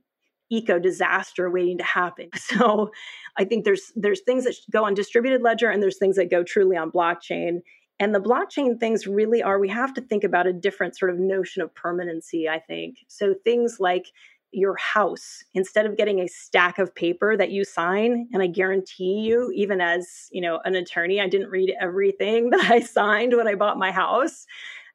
eco 0.50 0.78
disaster 0.78 1.50
waiting 1.50 1.78
to 1.78 1.84
happen. 1.84 2.28
So 2.36 2.90
i 3.36 3.44
think 3.44 3.64
there's 3.64 3.92
there's 3.96 4.20
things 4.20 4.44
that 4.44 4.54
go 4.70 4.84
on 4.84 4.94
distributed 4.94 5.42
ledger 5.42 5.70
and 5.70 5.82
there's 5.82 5.98
things 5.98 6.16
that 6.16 6.30
go 6.30 6.42
truly 6.42 6.76
on 6.76 6.90
blockchain 6.90 7.60
and 8.00 8.14
the 8.14 8.20
blockchain 8.20 8.78
things 8.78 9.06
really 9.06 9.42
are 9.42 9.58
we 9.58 9.68
have 9.68 9.92
to 9.94 10.00
think 10.00 10.24
about 10.24 10.46
a 10.46 10.52
different 10.52 10.96
sort 10.96 11.10
of 11.10 11.18
notion 11.18 11.62
of 11.62 11.74
permanency 11.74 12.48
i 12.48 12.58
think. 12.58 12.98
So 13.08 13.34
things 13.44 13.78
like 13.80 14.06
your 14.50 14.76
house 14.76 15.44
instead 15.52 15.84
of 15.84 15.96
getting 15.96 16.20
a 16.20 16.26
stack 16.26 16.78
of 16.78 16.94
paper 16.94 17.36
that 17.36 17.50
you 17.50 17.64
sign 17.64 18.26
and 18.32 18.42
i 18.42 18.46
guarantee 18.46 19.20
you 19.20 19.52
even 19.54 19.78
as 19.80 20.28
you 20.32 20.40
know 20.40 20.58
an 20.64 20.74
attorney 20.74 21.20
i 21.20 21.28
didn't 21.28 21.50
read 21.50 21.74
everything 21.80 22.48
that 22.50 22.70
i 22.70 22.80
signed 22.80 23.36
when 23.36 23.48
i 23.48 23.54
bought 23.54 23.78
my 23.78 23.90
house. 23.90 24.46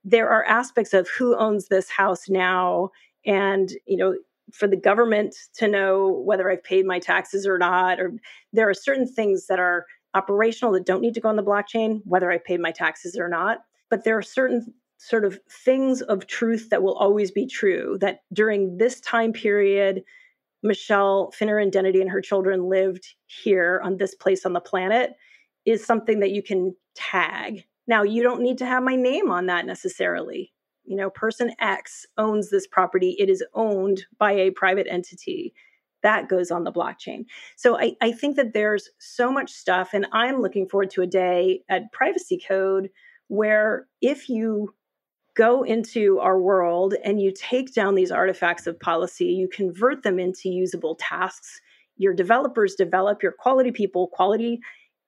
There 0.05 0.29
are 0.29 0.43
aspects 0.45 0.93
of 0.93 1.07
who 1.07 1.37
owns 1.37 1.67
this 1.67 1.89
house 1.89 2.27
now 2.27 2.89
and 3.25 3.71
you 3.85 3.97
know 3.97 4.15
for 4.51 4.67
the 4.67 4.75
government 4.75 5.35
to 5.55 5.67
know 5.67 6.09
whether 6.25 6.49
i've 6.49 6.63
paid 6.63 6.85
my 6.85 6.99
taxes 6.99 7.47
or 7.47 7.57
not 7.57 7.99
or 7.99 8.13
there 8.51 8.69
are 8.69 8.73
certain 8.73 9.07
things 9.07 9.47
that 9.47 9.59
are 9.59 9.85
operational 10.13 10.73
that 10.73 10.85
don't 10.85 11.01
need 11.01 11.13
to 11.13 11.21
go 11.21 11.29
on 11.29 11.35
the 11.35 11.43
blockchain 11.43 12.01
whether 12.05 12.31
i 12.31 12.37
paid 12.37 12.59
my 12.59 12.71
taxes 12.71 13.17
or 13.17 13.27
not. 13.27 13.59
But 13.89 14.03
there 14.03 14.17
are 14.17 14.23
certain 14.23 14.73
sort 14.97 15.25
of 15.25 15.39
things 15.65 16.01
of 16.01 16.27
truth 16.27 16.69
that 16.69 16.81
will 16.81 16.95
always 16.95 17.31
be 17.31 17.45
true 17.45 17.97
that 17.99 18.21
during 18.31 18.77
this 18.77 18.99
time 19.01 19.33
period 19.33 20.03
michelle 20.61 21.31
Finneran 21.37 21.71
Dennedy 21.71 21.99
and 21.99 22.09
her 22.09 22.21
children 22.21 22.69
lived 22.69 23.05
here 23.25 23.81
on 23.83 23.97
this 23.97 24.15
place 24.15 24.45
on 24.45 24.53
the 24.53 24.61
planet 24.61 25.11
is 25.65 25.85
something 25.85 26.19
that 26.21 26.31
you 26.31 26.41
can 26.41 26.75
tag. 26.95 27.65
Now 27.87 28.03
you 28.03 28.23
don't 28.23 28.41
need 28.41 28.57
to 28.59 28.65
have 28.65 28.83
my 28.83 28.95
name 28.95 29.29
on 29.29 29.47
that 29.47 29.65
necessarily. 29.65 30.53
You 30.85 30.95
know 30.95 31.09
person 31.09 31.53
x 31.59 32.05
owns 32.17 32.49
this 32.49 32.67
property. 32.67 33.15
It 33.19 33.29
is 33.29 33.43
owned 33.53 34.05
by 34.17 34.31
a 34.33 34.51
private 34.51 34.87
entity 34.89 35.53
that 36.03 36.29
goes 36.29 36.51
on 36.51 36.63
the 36.63 36.71
blockchain 36.71 37.25
so 37.55 37.79
I, 37.79 37.93
I 38.01 38.11
think 38.11 38.35
that 38.35 38.53
there's 38.53 38.89
so 38.99 39.31
much 39.31 39.51
stuff 39.51 39.89
and 39.93 40.05
i'm 40.11 40.41
looking 40.41 40.67
forward 40.67 40.91
to 40.91 41.01
a 41.01 41.07
day 41.07 41.61
at 41.69 41.93
PrivacyCode 41.93 42.89
where 43.27 43.87
if 44.01 44.29
you 44.29 44.73
go 45.35 45.63
into 45.63 46.19
our 46.19 46.39
world 46.39 46.93
and 47.03 47.21
you 47.21 47.31
take 47.35 47.73
down 47.73 47.95
these 47.95 48.11
artifacts 48.11 48.67
of 48.67 48.79
policy, 48.79 49.25
you 49.25 49.47
convert 49.47 50.03
them 50.03 50.19
into 50.19 50.49
usable 50.49 50.95
tasks. 50.95 51.59
Your 51.97 52.13
developers 52.13 52.75
develop, 52.75 53.23
your 53.23 53.31
quality 53.31 53.71
people, 53.71 54.07
quality. 54.07 54.59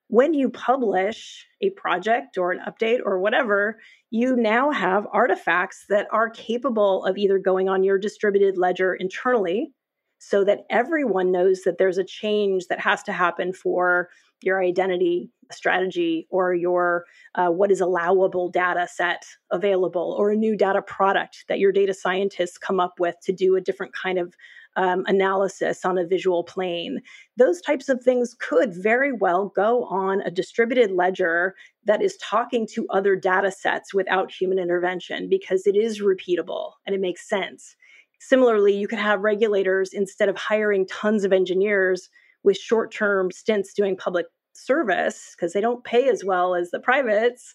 When 0.08 0.34
you 0.34 0.50
publish 0.50 1.46
a 1.60 1.70
project 1.70 2.38
or 2.38 2.52
an 2.52 2.60
update 2.66 3.00
or 3.04 3.18
whatever, 3.18 3.78
you 4.10 4.36
now 4.36 4.70
have 4.70 5.06
artifacts 5.12 5.84
that 5.88 6.06
are 6.12 6.30
capable 6.30 7.04
of 7.04 7.18
either 7.18 7.38
going 7.38 7.68
on 7.68 7.82
your 7.82 7.98
distributed 7.98 8.56
ledger 8.56 8.94
internally 8.94 9.72
so 10.18 10.44
that 10.44 10.60
everyone 10.70 11.30
knows 11.30 11.62
that 11.62 11.78
there's 11.78 11.98
a 11.98 12.04
change 12.04 12.66
that 12.68 12.80
has 12.80 13.02
to 13.04 13.12
happen 13.12 13.52
for 13.52 14.08
your 14.42 14.62
identity 14.62 15.30
strategy 15.52 16.26
or 16.30 16.54
your 16.54 17.04
uh, 17.36 17.48
what 17.48 17.70
is 17.70 17.80
allowable 17.80 18.50
data 18.50 18.86
set 18.92 19.24
available 19.50 20.14
or 20.18 20.30
a 20.30 20.36
new 20.36 20.56
data 20.56 20.82
product 20.82 21.44
that 21.48 21.58
your 21.58 21.72
data 21.72 21.94
scientists 21.94 22.58
come 22.58 22.80
up 22.80 22.94
with 22.98 23.14
to 23.22 23.32
do 23.32 23.56
a 23.56 23.60
different 23.60 23.92
kind 23.94 24.18
of 24.18 24.34
um, 24.76 25.04
analysis 25.06 25.84
on 25.84 25.96
a 25.96 26.06
visual 26.06 26.44
plane. 26.44 27.00
Those 27.36 27.62
types 27.62 27.88
of 27.88 28.02
things 28.02 28.36
could 28.38 28.74
very 28.74 29.12
well 29.12 29.52
go 29.56 29.84
on 29.84 30.20
a 30.20 30.30
distributed 30.30 30.90
ledger 30.90 31.54
that 31.84 32.02
is 32.02 32.18
talking 32.18 32.66
to 32.74 32.86
other 32.90 33.16
data 33.16 33.50
sets 33.50 33.94
without 33.94 34.30
human 34.30 34.58
intervention 34.58 35.28
because 35.30 35.66
it 35.66 35.76
is 35.76 36.02
repeatable 36.02 36.72
and 36.84 36.94
it 36.94 37.00
makes 37.00 37.26
sense. 37.26 37.74
Similarly, 38.18 38.76
you 38.76 38.88
could 38.88 38.98
have 38.98 39.20
regulators 39.20 39.92
instead 39.92 40.28
of 40.28 40.36
hiring 40.36 40.86
tons 40.86 41.24
of 41.24 41.32
engineers 41.32 42.08
with 42.42 42.56
short 42.56 42.92
term 42.92 43.30
stints 43.30 43.74
doing 43.74 43.96
public 43.96 44.26
service 44.54 45.34
because 45.36 45.52
they 45.52 45.60
don't 45.60 45.84
pay 45.84 46.08
as 46.08 46.24
well 46.24 46.54
as 46.54 46.70
the 46.70 46.80
privates 46.80 47.54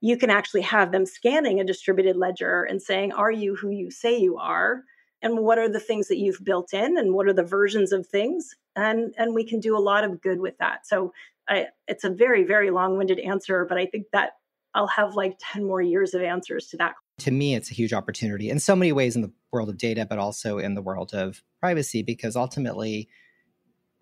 you 0.00 0.16
can 0.16 0.30
actually 0.30 0.60
have 0.60 0.92
them 0.92 1.06
scanning 1.06 1.58
a 1.58 1.64
distributed 1.64 2.16
ledger 2.16 2.62
and 2.64 2.80
saying 2.80 3.12
are 3.12 3.30
you 3.30 3.56
who 3.56 3.70
you 3.70 3.90
say 3.90 4.16
you 4.18 4.36
are? 4.36 4.82
And 5.22 5.38
what 5.38 5.58
are 5.58 5.68
the 5.68 5.80
things 5.80 6.08
that 6.08 6.18
you've 6.18 6.44
built 6.44 6.74
in? 6.74 6.98
And 6.98 7.14
what 7.14 7.26
are 7.26 7.32
the 7.32 7.42
versions 7.42 7.92
of 7.92 8.06
things? 8.06 8.54
And 8.76 9.14
and 9.16 9.34
we 9.34 9.44
can 9.44 9.58
do 9.58 9.76
a 9.76 9.80
lot 9.80 10.04
of 10.04 10.20
good 10.20 10.38
with 10.38 10.58
that. 10.58 10.86
So 10.86 11.12
I, 11.48 11.68
it's 11.86 12.04
a 12.04 12.10
very 12.10 12.44
very 12.44 12.70
long-winded 12.70 13.20
answer 13.20 13.64
but 13.64 13.78
i 13.78 13.86
think 13.86 14.06
that 14.12 14.32
i'll 14.74 14.88
have 14.88 15.14
like 15.14 15.36
10 15.40 15.64
more 15.64 15.82
years 15.82 16.14
of 16.14 16.22
answers 16.22 16.66
to 16.68 16.76
that 16.78 16.94
to 17.18 17.30
me 17.30 17.54
it's 17.54 17.70
a 17.70 17.74
huge 17.74 17.92
opportunity 17.92 18.50
in 18.50 18.58
so 18.58 18.76
many 18.76 18.92
ways 18.92 19.16
in 19.16 19.22
the 19.22 19.32
world 19.50 19.68
of 19.68 19.78
data 19.78 20.06
but 20.08 20.18
also 20.18 20.58
in 20.58 20.74
the 20.74 20.82
world 20.82 21.14
of 21.14 21.42
privacy 21.60 22.02
because 22.02 22.36
ultimately 22.36 23.08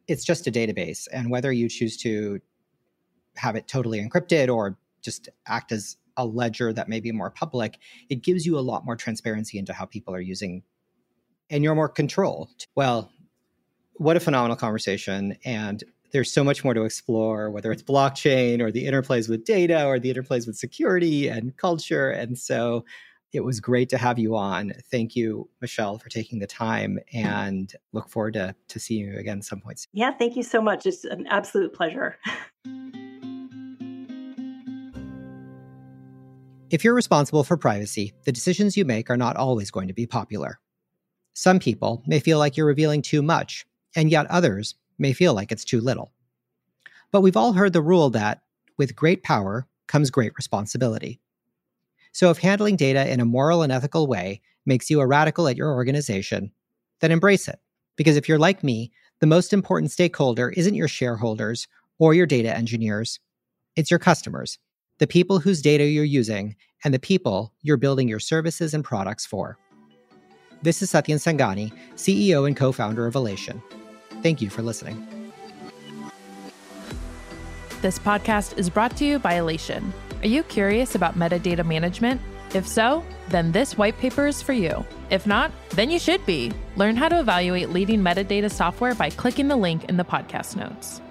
it's 0.07 0.24
just 0.24 0.46
a 0.46 0.53
database. 0.53 1.07
And 1.12 1.31
whether 1.31 1.53
you 1.53 1.68
choose 1.68 1.96
to 1.98 2.40
have 3.37 3.57
it 3.57 3.66
totally 3.66 4.00
encrypted 4.00 4.55
or 4.55 4.79
just 5.03 5.29
act 5.46 5.72
as 5.72 5.96
a 6.16 6.24
ledger 6.24 6.72
that 6.72 6.88
may 6.88 7.00
be 7.00 7.12
more 7.12 7.31
public, 7.31 7.79
it 8.09 8.22
gives 8.22 8.46
you 8.46 8.59
a 8.59 8.61
lot 8.61 8.85
more 8.85 8.96
transparency 8.96 9.59
into 9.59 9.72
how 9.72 9.85
people 9.85 10.14
are 10.14 10.20
using 10.20 10.62
and 11.50 11.62
you're 11.62 11.74
more 11.74 11.88
controlled. 11.88 12.66
Well, 12.74 13.11
what 13.94 14.16
a 14.16 14.20
phenomenal 14.20 14.57
conversation. 14.57 15.37
And 15.44 15.83
there's 16.14 16.33
so 16.33 16.44
much 16.44 16.62
more 16.62 16.74
to 16.74 16.85
explore, 16.85 17.50
whether 17.50 17.72
it's 17.72 17.83
blockchain 17.83 18.61
or 18.61 18.70
the 18.70 18.87
interplays 18.87 19.29
with 19.29 19.44
data 19.44 19.85
or 19.85 19.98
the 19.98 20.14
interplays 20.14 20.46
with 20.46 20.55
security 20.57 21.27
and 21.27 21.57
culture. 21.57 22.09
And 22.09 22.38
so 22.38 22.85
it 23.33 23.40
was 23.40 23.59
great 23.59 23.88
to 23.88 23.98
have 23.98 24.16
you 24.16 24.37
on. 24.37 24.74
Thank 24.92 25.16
you, 25.16 25.50
Michelle, 25.61 25.98
for 25.98 26.09
taking 26.09 26.38
the 26.38 26.46
time 26.46 27.00
and 27.12 27.74
look 27.92 28.09
forward 28.09 28.34
to, 28.34 28.55
to 28.68 28.78
seeing 28.78 29.07
you 29.09 29.18
again 29.18 29.43
some 29.43 29.61
point. 29.61 29.89
Yeah, 29.93 30.12
thank 30.12 30.36
you 30.36 30.45
so 30.45 30.62
much. 30.62 30.86
It's 30.86 31.03
an 31.03 31.26
absolute 31.26 31.72
pleasure. 31.74 32.16
If 36.70 36.84
you're 36.84 36.95
responsible 36.95 37.43
for 37.43 37.57
privacy, 37.57 38.12
the 38.24 38.30
decisions 38.30 38.76
you 38.76 38.84
make 38.84 39.11
are 39.11 39.16
not 39.16 39.36
always 39.36 39.72
going 39.72 39.89
to 39.89 39.95
be 39.95 40.07
popular. 40.07 40.61
Some 41.32 41.59
people 41.59 42.05
may 42.07 42.20
feel 42.20 42.39
like 42.39 42.57
you're 42.57 42.66
revealing 42.66 43.03
too 43.03 43.20
much, 43.20 43.66
and 43.97 44.12
yet 44.12 44.26
others 44.30 44.76
may 44.99 45.12
feel 45.12 45.34
like 45.34 45.53
it's 45.53 45.64
too 45.64 45.80
little. 45.80 46.12
But 47.11 47.20
we've 47.20 47.36
all 47.36 47.53
heard 47.53 47.72
the 47.72 47.82
rule 47.82 48.11
that 48.11 48.42
with 48.76 48.97
great 48.97 49.22
power 49.22 49.66
comes 49.86 50.11
great 50.11 50.32
responsibility. 50.36 51.20
So 52.12 52.30
if 52.30 52.38
handling 52.38 52.76
data 52.76 53.11
in 53.11 53.20
a 53.20 53.24
moral 53.24 53.62
and 53.62 53.72
ethical 53.72 54.07
way 54.07 54.40
makes 54.66 54.90
you 54.90 55.01
a 55.01 55.07
radical 55.07 55.49
at 55.49 55.57
your 55.57 55.72
organization, 55.72 56.53
then 57.01 57.12
embrace 57.12 57.49
it. 57.49 57.59
Because 57.97 58.16
if 58.16 58.28
you're 58.28 58.38
like 58.38 58.64
me, 58.64 58.92
the 59.20 59.26
most 59.26 59.53
important 59.53 59.90
stakeholder 59.90 60.51
isn't 60.51 60.74
your 60.74 60.88
shareholders 60.88 61.68
or 61.99 62.14
your 62.14 62.26
data 62.26 62.55
engineers, 62.55 63.20
It's 63.76 63.90
your 63.90 63.99
customers, 63.99 64.59
the 64.99 65.07
people 65.07 65.40
whose 65.40 65.61
data 65.61 65.84
you're 65.84 66.05
using, 66.05 66.55
and 66.84 66.95
the 66.95 66.99
people 66.99 67.53
you're 67.62 67.76
building 67.76 68.09
your 68.09 68.20
services 68.20 68.74
and 68.74 68.84
products 68.84 69.26
for. 69.26 69.59
This 70.62 70.80
is 70.82 70.92
Satyen 70.92 71.18
Sangani, 71.18 71.72
CEO 71.97 72.47
and 72.47 72.57
co 72.57 72.72
founder 72.72 73.07
of 73.07 73.14
Alation. 73.14 73.61
Thank 74.25 74.41
you 74.41 74.49
for 74.49 74.62
listening. 74.62 75.07
This 77.83 77.99
podcast 77.99 78.57
is 78.57 78.70
brought 78.70 78.97
to 78.97 79.05
you 79.05 79.18
by 79.18 79.35
Alation. 79.35 79.93
Are 80.22 80.27
you 80.27 80.43
curious 80.45 80.95
about 80.95 81.18
metadata 81.18 81.62
management? 81.62 82.22
If 82.55 82.66
so, 82.66 83.05
then 83.29 83.53
this 83.53 83.77
white 83.77 83.99
paper 83.99 84.27
is 84.27 84.41
for 84.41 84.55
you. 84.55 84.83
If 85.11 85.27
not, 85.27 85.53
then 85.72 85.91
you 85.91 85.99
should 85.99 86.25
be. 86.25 86.53
Learn 86.77 86.97
how 86.97 87.11
to 87.11 87.20
evaluate 87.20 87.68
leading 87.68 88.01
metadata 88.01 88.51
software 88.51 88.95
by 88.95 89.11
clicking 89.11 89.49
the 89.49 89.57
link 89.57 89.85
in 89.91 89.99
the 89.99 90.05
podcast 90.05 90.57
notes. 90.57 91.03